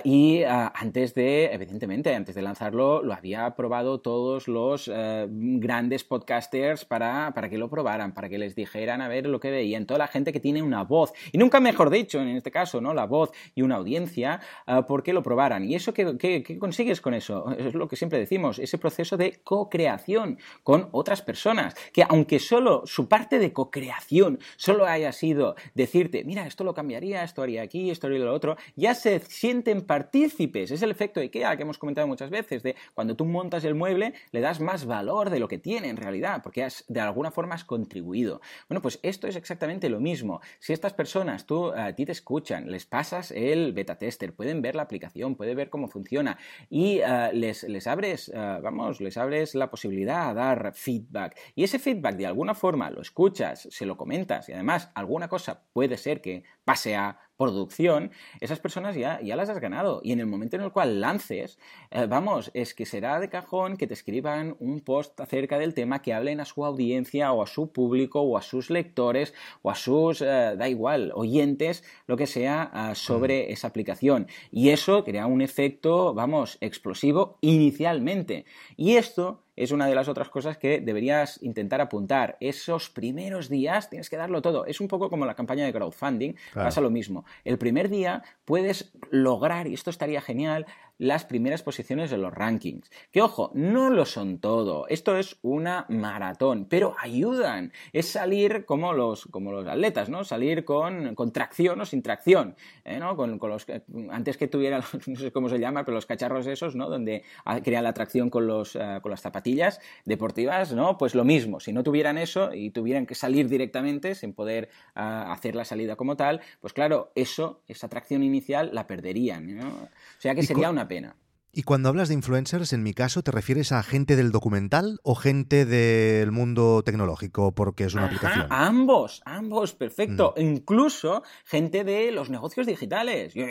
[0.03, 5.27] y antes de, evidentemente, antes de lanzarlo, lo había probado todos los eh,
[5.59, 9.51] grandes podcasters para, para que lo probaran, para que les dijeran a ver lo que
[9.51, 9.85] veían.
[9.85, 12.93] Toda la gente que tiene una voz, y nunca mejor dicho, en este caso, ¿no?
[12.93, 15.65] La voz y una audiencia, uh, porque lo probaran.
[15.65, 17.51] ¿Y eso qué, qué, consigues con eso?
[17.57, 22.83] Es lo que siempre decimos, ese proceso de co-creación con otras personas, que aunque solo
[22.85, 27.89] su parte de co-creación solo haya sido decirte, mira, esto lo cambiaría, esto haría aquí,
[27.89, 30.71] esto haría lo otro, ya se sienten partícipes.
[30.71, 34.13] Es el efecto IKEA que hemos comentado muchas veces, de cuando tú montas el mueble,
[34.31, 37.65] le das más valor de lo que tiene en realidad, porque de alguna forma has
[37.65, 38.39] contribuido.
[38.69, 40.39] Bueno, pues esto es exactamente lo mismo.
[40.59, 44.75] Si estas personas, tú, a ti te escuchan, les pasas el beta tester, pueden ver
[44.75, 46.37] la aplicación, pueden ver cómo funciona
[46.69, 51.37] y uh, les, les, abres, uh, vamos, les abres la posibilidad a dar feedback.
[51.55, 55.63] Y ese feedback de alguna forma lo escuchas, se lo comentas y además alguna cosa
[55.73, 58.11] puede ser que pase a producción,
[58.41, 60.01] esas personas ya, ya las has ganado.
[60.03, 61.57] Y en el momento en el cual lances,
[61.89, 66.03] eh, vamos, es que será de cajón que te escriban un post acerca del tema,
[66.03, 69.75] que hablen a su audiencia o a su público o a sus lectores o a
[69.75, 73.51] sus, eh, da igual, oyentes, lo que sea, ah, sobre mm.
[73.53, 74.27] esa aplicación.
[74.51, 78.45] Y eso crea un efecto, vamos, explosivo inicialmente.
[78.77, 82.37] Y esto es una de las otras cosas que deberías intentar apuntar.
[82.39, 84.65] Esos primeros días tienes que darlo todo.
[84.65, 87.25] Es un poco como la campaña de crowdfunding, pasa lo mismo.
[87.43, 90.65] El primer día puedes lograr, y esto estaría genial,
[90.99, 92.91] las primeras posiciones de los rankings.
[93.11, 94.87] Que ojo, no lo son todo.
[94.89, 97.71] Esto es una maratón, pero ayudan.
[97.93, 100.23] Es salir como los, como los atletas, ¿no?
[100.23, 102.55] Salir con, con tracción o sin tracción.
[102.83, 102.99] ¿eh?
[102.99, 103.15] ¿no?
[103.15, 103.65] Con, los,
[104.11, 106.89] antes que tuvieran, no sé cómo se llama, pero los cacharros esos, ¿no?
[106.89, 107.23] Donde
[107.63, 110.97] crean la tracción con, los, eh, con las zapatillas deportivas, ¿no?
[110.97, 111.61] Pues lo mismo.
[111.61, 115.95] Si no tuvieran eso y tuvieran que salir directamente sin poder eh, hacer la salida
[115.95, 119.55] como tal, pues claro, eso, esa tracción inicial la perderían.
[119.55, 119.67] ¿no?
[119.69, 121.15] O sea que sería una pena.
[121.51, 125.15] Y cuando hablas de influencers, en mi caso, ¿te refieres a gente del documental o
[125.15, 128.45] gente del mundo tecnológico porque es una aplicación?
[128.51, 130.35] Ambos, ambos, perfecto.
[130.37, 130.41] Mm.
[130.41, 133.33] Incluso gente de los negocios digitales.
[133.33, 133.45] Yo,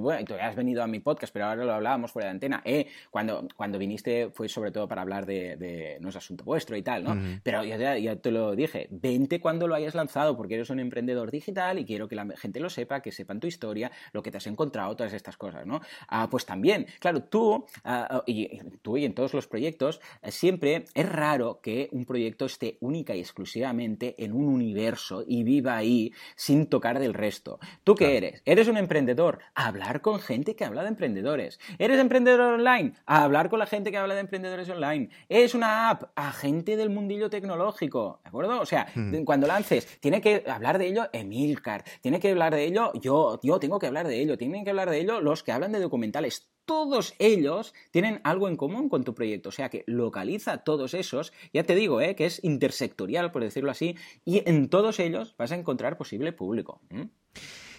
[0.00, 2.62] bueno, tú ya has venido a mi podcast, pero ahora lo hablábamos fuera de antena.
[2.64, 6.82] Eh, cuando, cuando viniste fue sobre todo para hablar de, no es asunto vuestro y
[6.82, 7.16] tal, ¿no?
[7.42, 11.30] Pero yo ya, te lo dije, vente cuando lo hayas lanzado porque eres un emprendedor
[11.30, 14.38] digital y quiero que la gente lo sepa, que sepan tu historia, lo que te
[14.38, 15.82] has encontrado, todas estas cosas, ¿no?
[16.08, 20.30] Ah, pues también, claro, tú, ah, ah, y, tú y en todos los proyectos, eh,
[20.30, 25.76] siempre es raro que un proyecto esté única y exclusivamente en un universo y viva
[25.76, 27.58] ahí sin tocar del resto.
[27.84, 28.42] ¿Tú qué eres?
[28.44, 29.38] ¿Eres un emprendedor?
[29.54, 31.58] hablar con gente que habla de emprendedores.
[31.78, 32.94] ¿Eres emprendedor online?
[33.06, 35.08] hablar con la gente que habla de emprendedores online.
[35.28, 36.10] ¿Es una app?
[36.14, 38.20] A gente del mundillo tecnológico.
[38.22, 38.60] ¿De acuerdo?
[38.60, 39.24] O sea, hmm.
[39.24, 43.58] cuando lances, tiene que hablar de ello Emilcar, tiene que hablar de ello yo, yo
[43.58, 46.48] tengo que hablar de ello, tienen que hablar de ello los que hablan de documentales
[46.66, 49.48] todos ellos tienen algo en común con tu proyecto.
[49.48, 52.14] O sea que localiza todos esos, ya te digo, ¿eh?
[52.14, 56.80] que es intersectorial, por decirlo así, y en todos ellos vas a encontrar posible público.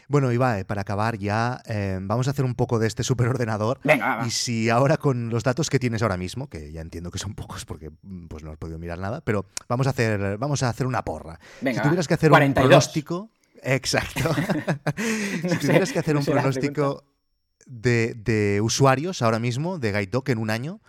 [0.07, 3.79] Bueno, Iba, para acabar ya, eh, vamos a hacer un poco de este superordenador.
[3.83, 7.19] Venga, Y si ahora con los datos que tienes ahora mismo, que ya entiendo que
[7.19, 10.63] son pocos porque mm, pues no has podido mirar nada, pero vamos a hacer, vamos
[10.63, 11.39] a hacer una porra.
[11.59, 13.29] Venga, si tuvieras que hacer un pronóstico.
[13.63, 14.33] Exacto.
[14.95, 17.03] si tuvieras que hacer un pronóstico
[17.67, 20.81] de, usuarios ahora mismo de GuideDoc en un año,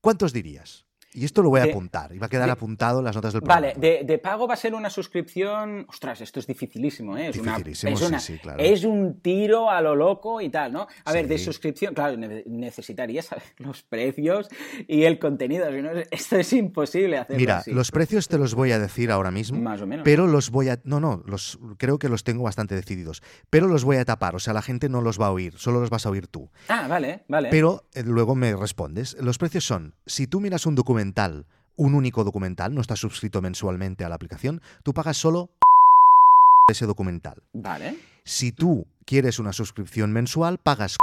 [0.00, 0.85] ¿cuántos dirías?
[1.16, 3.40] Y esto lo voy a apuntar, y va a quedar apuntado en las notas del
[3.40, 3.72] programa.
[3.74, 5.86] Vale, de, pago va a ser una suscripción.
[5.88, 7.28] Ostras, esto es dificilísimo, ¿eh?
[7.28, 8.62] Es, dificilísimo, sí, claro.
[8.62, 10.86] es un tiro a lo loco y tal, ¿no?
[11.06, 14.50] A ver, de suscripción, claro, necesitaría saber los precios
[14.86, 15.66] y el contenido.
[16.10, 17.40] esto es imposible hacerlo.
[17.40, 19.58] Mira, los precios te los voy a decir ahora mismo.
[19.58, 20.04] Más o menos.
[20.04, 20.80] Pero los voy a.
[20.84, 23.22] No, no, los, creo que los tengo bastante decididos.
[23.48, 25.80] Pero los voy a tapar, o sea, la gente no los va a oír, solo
[25.80, 26.50] los vas a oír tú.
[26.68, 27.48] Ah, vale, vale.
[27.50, 29.16] Pero eh, luego me respondes.
[29.18, 31.05] Los precios son: si tú miras un documento
[31.76, 35.50] un único documental, no estás suscrito mensualmente a la aplicación, tú pagas solo
[36.68, 37.42] ese documental.
[37.52, 37.96] Vale.
[38.24, 40.96] Si tú quieres una suscripción mensual, pagas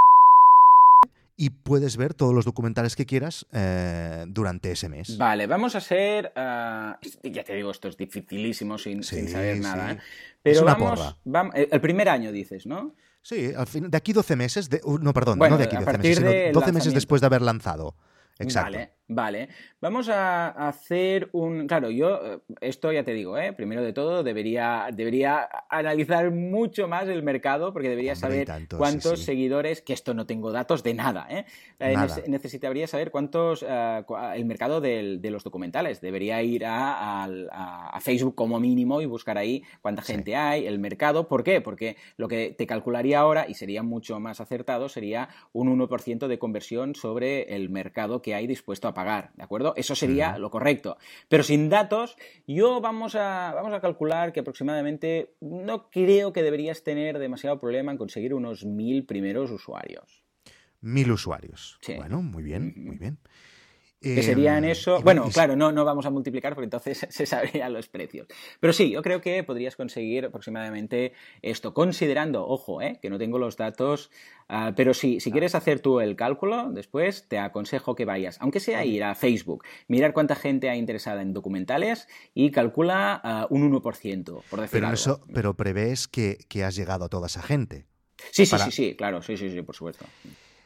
[1.36, 5.18] y puedes ver todos los documentales que quieras eh, durante ese mes.
[5.18, 6.32] Vale, vamos a ser.
[6.36, 6.94] uh,
[7.24, 9.62] ya te digo, esto es dificilísimo sin, Sí, sin saber sí.
[9.62, 9.94] nada.
[9.94, 9.98] ¿eh?
[10.44, 12.94] Pero Es una vamos, el primer año dices, ¿no?
[13.24, 15.76] Sí, al fin, de aquí 12 meses, de, uh, no, perdón, Bueno, no de aquí
[15.76, 17.96] a 12 partir meses, sino del 12 meses después de haber lanzado.
[18.40, 18.74] Exacto.
[18.74, 19.50] Vale, vale.
[19.82, 21.68] Vamos a hacer un.
[21.68, 23.54] Claro, yo, eh, esto ya te digo, ¿eh?
[23.54, 28.78] primero de todo, debería, debería analizar mucho más el mercado, porque debería Hombre, saber tanto,
[28.78, 29.26] cuántos sí.
[29.26, 31.46] seguidores, que esto no tengo datos de nada, ¿eh?
[31.80, 32.16] Eh, Nada.
[32.28, 33.64] necesitaría saber cuántos.
[33.68, 34.04] eh,
[34.36, 36.00] el mercado del- de los documentales.
[36.02, 40.14] Debería ir a, a- a Facebook como mínimo y buscar ahí cuánta Sí.
[40.14, 41.28] gente hay, el mercado.
[41.28, 41.62] ¿Por qué?
[41.62, 46.40] Porque lo que te calcularía ahora, y sería mucho más acertado, sería un 1% de
[46.40, 49.74] conversión sobre el mercado que hay dispuesto a pagar, ¿de acuerdo?
[49.76, 50.98] Eso sería lo correcto.
[51.28, 52.18] Pero sin datos,
[52.48, 57.92] yo vamos a, vamos a calcular que aproximadamente no creo que deberías tener demasiado problema
[57.92, 60.24] en conseguir unos mil primeros usuarios.
[60.82, 61.78] Mil usuarios.
[61.82, 61.96] Sí.
[61.96, 63.18] Bueno, muy bien, muy bien.
[64.04, 65.00] Que Em, serían eso.
[65.00, 68.28] y- Bueno, y- claro, no, no vamos a multiplicar porque entonces se sabrían los precios.
[68.60, 73.40] Pero sí, yo creo que podrías conseguir aproximadamente esto, considerando, ojo, eh, que no tengo
[73.40, 74.12] los datos,
[74.50, 78.60] ah, pero sí, si quieres hacer tú el cálculo, después te aconsejo que vayas, aunque
[78.60, 83.72] sea ir a Facebook, mirar cuánta gente hay interesada en documentales y calcula ah, un
[83.72, 84.96] 1%, por decir Pero, algo.
[84.96, 87.86] eso, pero prevés que, que has llegado a toda esa gente.
[88.32, 90.06] Sí, sí, para- sí, sí, claro, sí, sí, sí, por supuesto.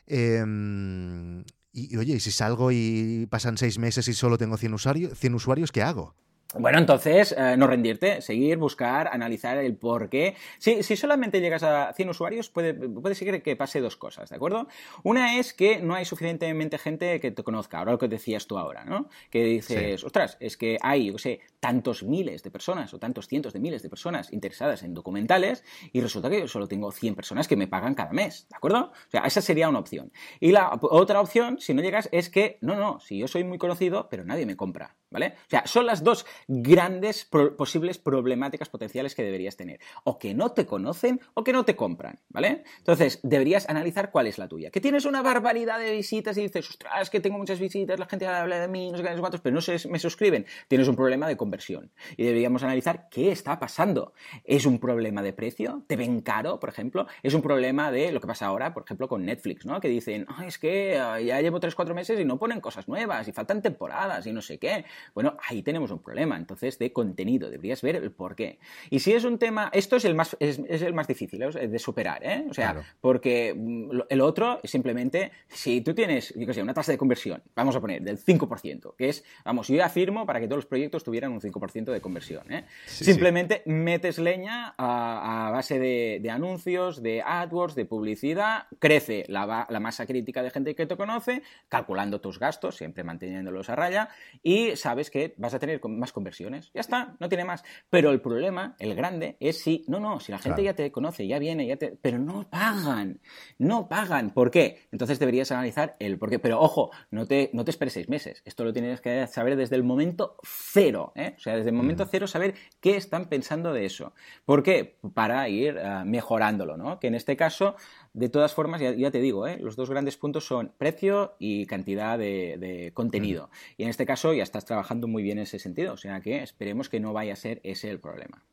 [0.07, 1.43] Em,
[1.77, 5.35] y, oye, y si salgo y pasan seis meses y solo tengo 100, usuario- 100
[5.35, 6.15] usuarios, ¿qué hago?
[6.53, 10.35] Bueno, entonces, eh, no rendirte, seguir, buscar, analizar el por qué.
[10.59, 14.37] Si, si solamente llegas a 100 usuarios, puede, puede ser que pase dos cosas, ¿de
[14.37, 14.67] acuerdo?
[15.03, 18.57] Una es que no hay suficientemente gente que te conozca, ahora lo que decías tú
[18.57, 19.09] ahora, ¿no?
[19.29, 23.27] Que dices, ostras, es que hay, yo qué sé, tantos miles de personas o tantos
[23.27, 27.15] cientos de miles de personas interesadas en documentales y resulta que yo solo tengo 100
[27.15, 28.93] personas que me pagan cada mes, ¿de acuerdo?
[28.93, 30.13] O sea, esa sería una opción.
[30.39, 33.57] Y la otra opción, si no llegas, es que, no, no, si yo soy muy
[33.57, 35.35] conocido, pero nadie me compra, ¿vale?
[35.39, 39.79] O sea, son las dos grandes posibles problemáticas potenciales que deberías tener.
[40.03, 42.63] O que no te conocen o que no te compran, ¿vale?
[42.77, 44.71] Entonces, deberías analizar cuál es la tuya.
[44.71, 48.27] Que tienes una barbaridad de visitas y dices, ostras, que tengo muchas visitas, la gente
[48.27, 50.45] habla de mí, no sé qué, cuántos, pero no se, me suscriben.
[50.67, 51.91] Tienes un problema de conversión.
[52.15, 54.13] Y deberíamos analizar qué está pasando.
[54.43, 55.83] ¿Es un problema de precio?
[55.87, 57.07] ¿Te ven caro, por ejemplo?
[57.23, 59.79] ¿Es un problema de lo que pasa ahora, por ejemplo, con Netflix, ¿no?
[59.79, 60.93] Que dicen, "Ay, es que
[61.25, 64.57] ya llevo 3-4 meses y no ponen cosas nuevas y faltan temporadas y no sé
[64.57, 64.85] qué.
[65.13, 66.26] Bueno, ahí tenemos un problema.
[66.35, 68.59] Entonces, de contenido, deberías ver el por qué.
[68.89, 71.67] Y si es un tema, esto es el más, es, es el más difícil ¿eh?
[71.67, 72.45] de superar, ¿eh?
[72.49, 72.85] O sea, Claro.
[72.99, 77.41] porque mm, el otro simplemente, si tú tienes, yo qué sé, una tasa de conversión,
[77.55, 81.03] vamos a poner, del 5%, que es, vamos, yo afirmo para que todos los proyectos
[81.03, 82.65] tuvieran un 5% de conversión, ¿eh?
[82.87, 89.25] Sí, Simplemente metes leña a, a base de, de anuncios, de AdWords, de publicidad, crece
[89.27, 93.75] la, la masa crítica de gente que te conoce, calculando tus gastos, siempre manteniéndolos a
[93.75, 94.09] raya,
[94.43, 96.71] y sabes que vas a tener más conversiones.
[96.73, 97.63] Ya está, no tiene más.
[97.91, 100.71] Pero el problema, el grande, es si, no, no, si la gente Claro.
[100.71, 103.21] ya te conoce, ya viene, ya te, pero no pagan,
[103.59, 104.31] no pagan.
[104.31, 104.87] ¿Por qué?
[104.91, 106.39] Entonces deberías analizar el por qué.
[106.39, 108.41] Pero ojo, no te, no te esperes seis meses.
[108.45, 111.35] Esto lo tienes que saber desde el momento cero, ¿eh?
[111.37, 114.13] O sea, desde el momento cero saber qué están pensando de eso.
[114.43, 114.97] ¿Por qué?
[115.13, 116.99] Para ir ah, mejorándolo, ¿no?
[116.99, 117.75] Que en este caso,
[118.17, 119.57] de todas formas, ya, ya te digo, ¿eh?
[119.61, 123.49] los dos grandes puntos son precio y cantidad de, de contenido.
[123.77, 125.93] Y en este caso ya estás trabajando muy bien en ese sentido.
[125.93, 128.43] O sea que esperemos que no vaya a ser ese el problema.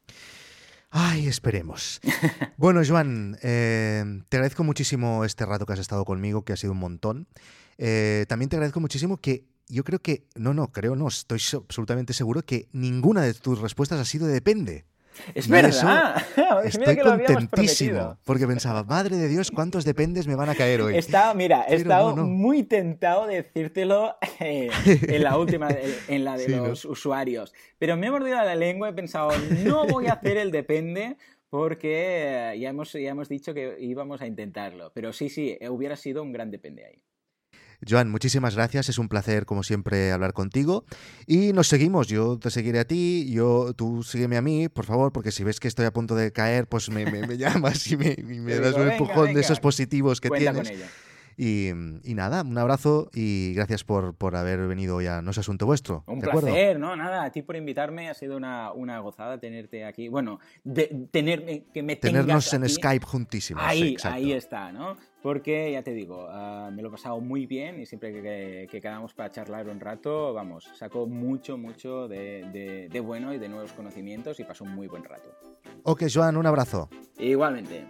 [0.91, 2.01] Ay, esperemos.
[2.57, 6.73] Bueno, Joan, eh, te agradezco muchísimo este rato que has estado conmigo, que ha sido
[6.73, 7.27] un montón.
[7.79, 11.65] Eh, también te agradezco muchísimo que yo creo que, no, no, creo no, estoy so-
[11.67, 14.85] absolutamente seguro que ninguna de tus respuestas ha sido de depende.
[15.35, 16.23] Es Y verdad.
[16.37, 20.49] Mira Estoy que lo habíamos contentísimo, porque pensaba, madre de Dios, cuántos dependes me van
[20.49, 20.97] a caer hoy.
[20.97, 22.29] Está, mira, he estado no, no.
[22.29, 24.71] muy tentado de decírtelo eh,
[25.09, 25.69] en la última,
[26.09, 26.67] en la de Sí, ¿no?
[26.69, 27.53] los usuarios.
[27.79, 29.31] Pero me he mordido la lengua y he pensado,
[29.65, 31.17] no voy a hacer el depende
[31.51, 34.91] porque eh, ya hemos, ya hemos dicho que íbamos a intentarlo.
[34.93, 37.03] Pero sí, sí, eh, hubiera sido un gran depende ahí.
[37.89, 38.89] Joan, muchísimas gracias.
[38.89, 40.85] Es un placer, como siempre, hablar contigo.
[41.27, 42.09] Y nos seguimos.
[42.09, 45.61] Yo te seguiré a ti, yo, tú sígueme a mí, por favor, porque si ves
[45.61, 48.55] que estoy a punto de caer, pues me, me- me llamas y me, y me
[48.57, 49.35] das digo, un "Venga, empujón venga".
[49.35, 50.69] de esos positivos que Cuenta tienes.
[50.71, 50.87] con ello.
[51.37, 51.71] Y,
[52.05, 55.21] y nada, un abrazo y gracias por, por haber venido ya.
[55.21, 56.05] No es asunto vuestro.
[56.07, 56.47] Un ¿de acuerdo?
[56.47, 56.95] placer, ¿no?
[56.95, 60.07] Nada, a ti por invitarme, ha sido una, una gozada tenerte aquí.
[60.07, 62.73] Bueno, de, tenerme, que me Tenernos tengas en aquí.
[62.75, 63.65] Skype juntísimos.
[63.67, 64.17] Ahí, exacto.
[64.17, 64.97] ahí está, ¿no?
[65.25, 68.79] Porque ya te digo, ah, me lo he pasado muy bien y siempre que, que,
[68.79, 73.73] quedamos para charlar un rato, vamos, saco mucho, mucho de, de bueno y de nuevos
[73.73, 75.31] conocimientos y paso un muy buen rato.
[75.85, 76.91] Ok, Joan, un abrazo.
[77.19, 77.87] Igualmente.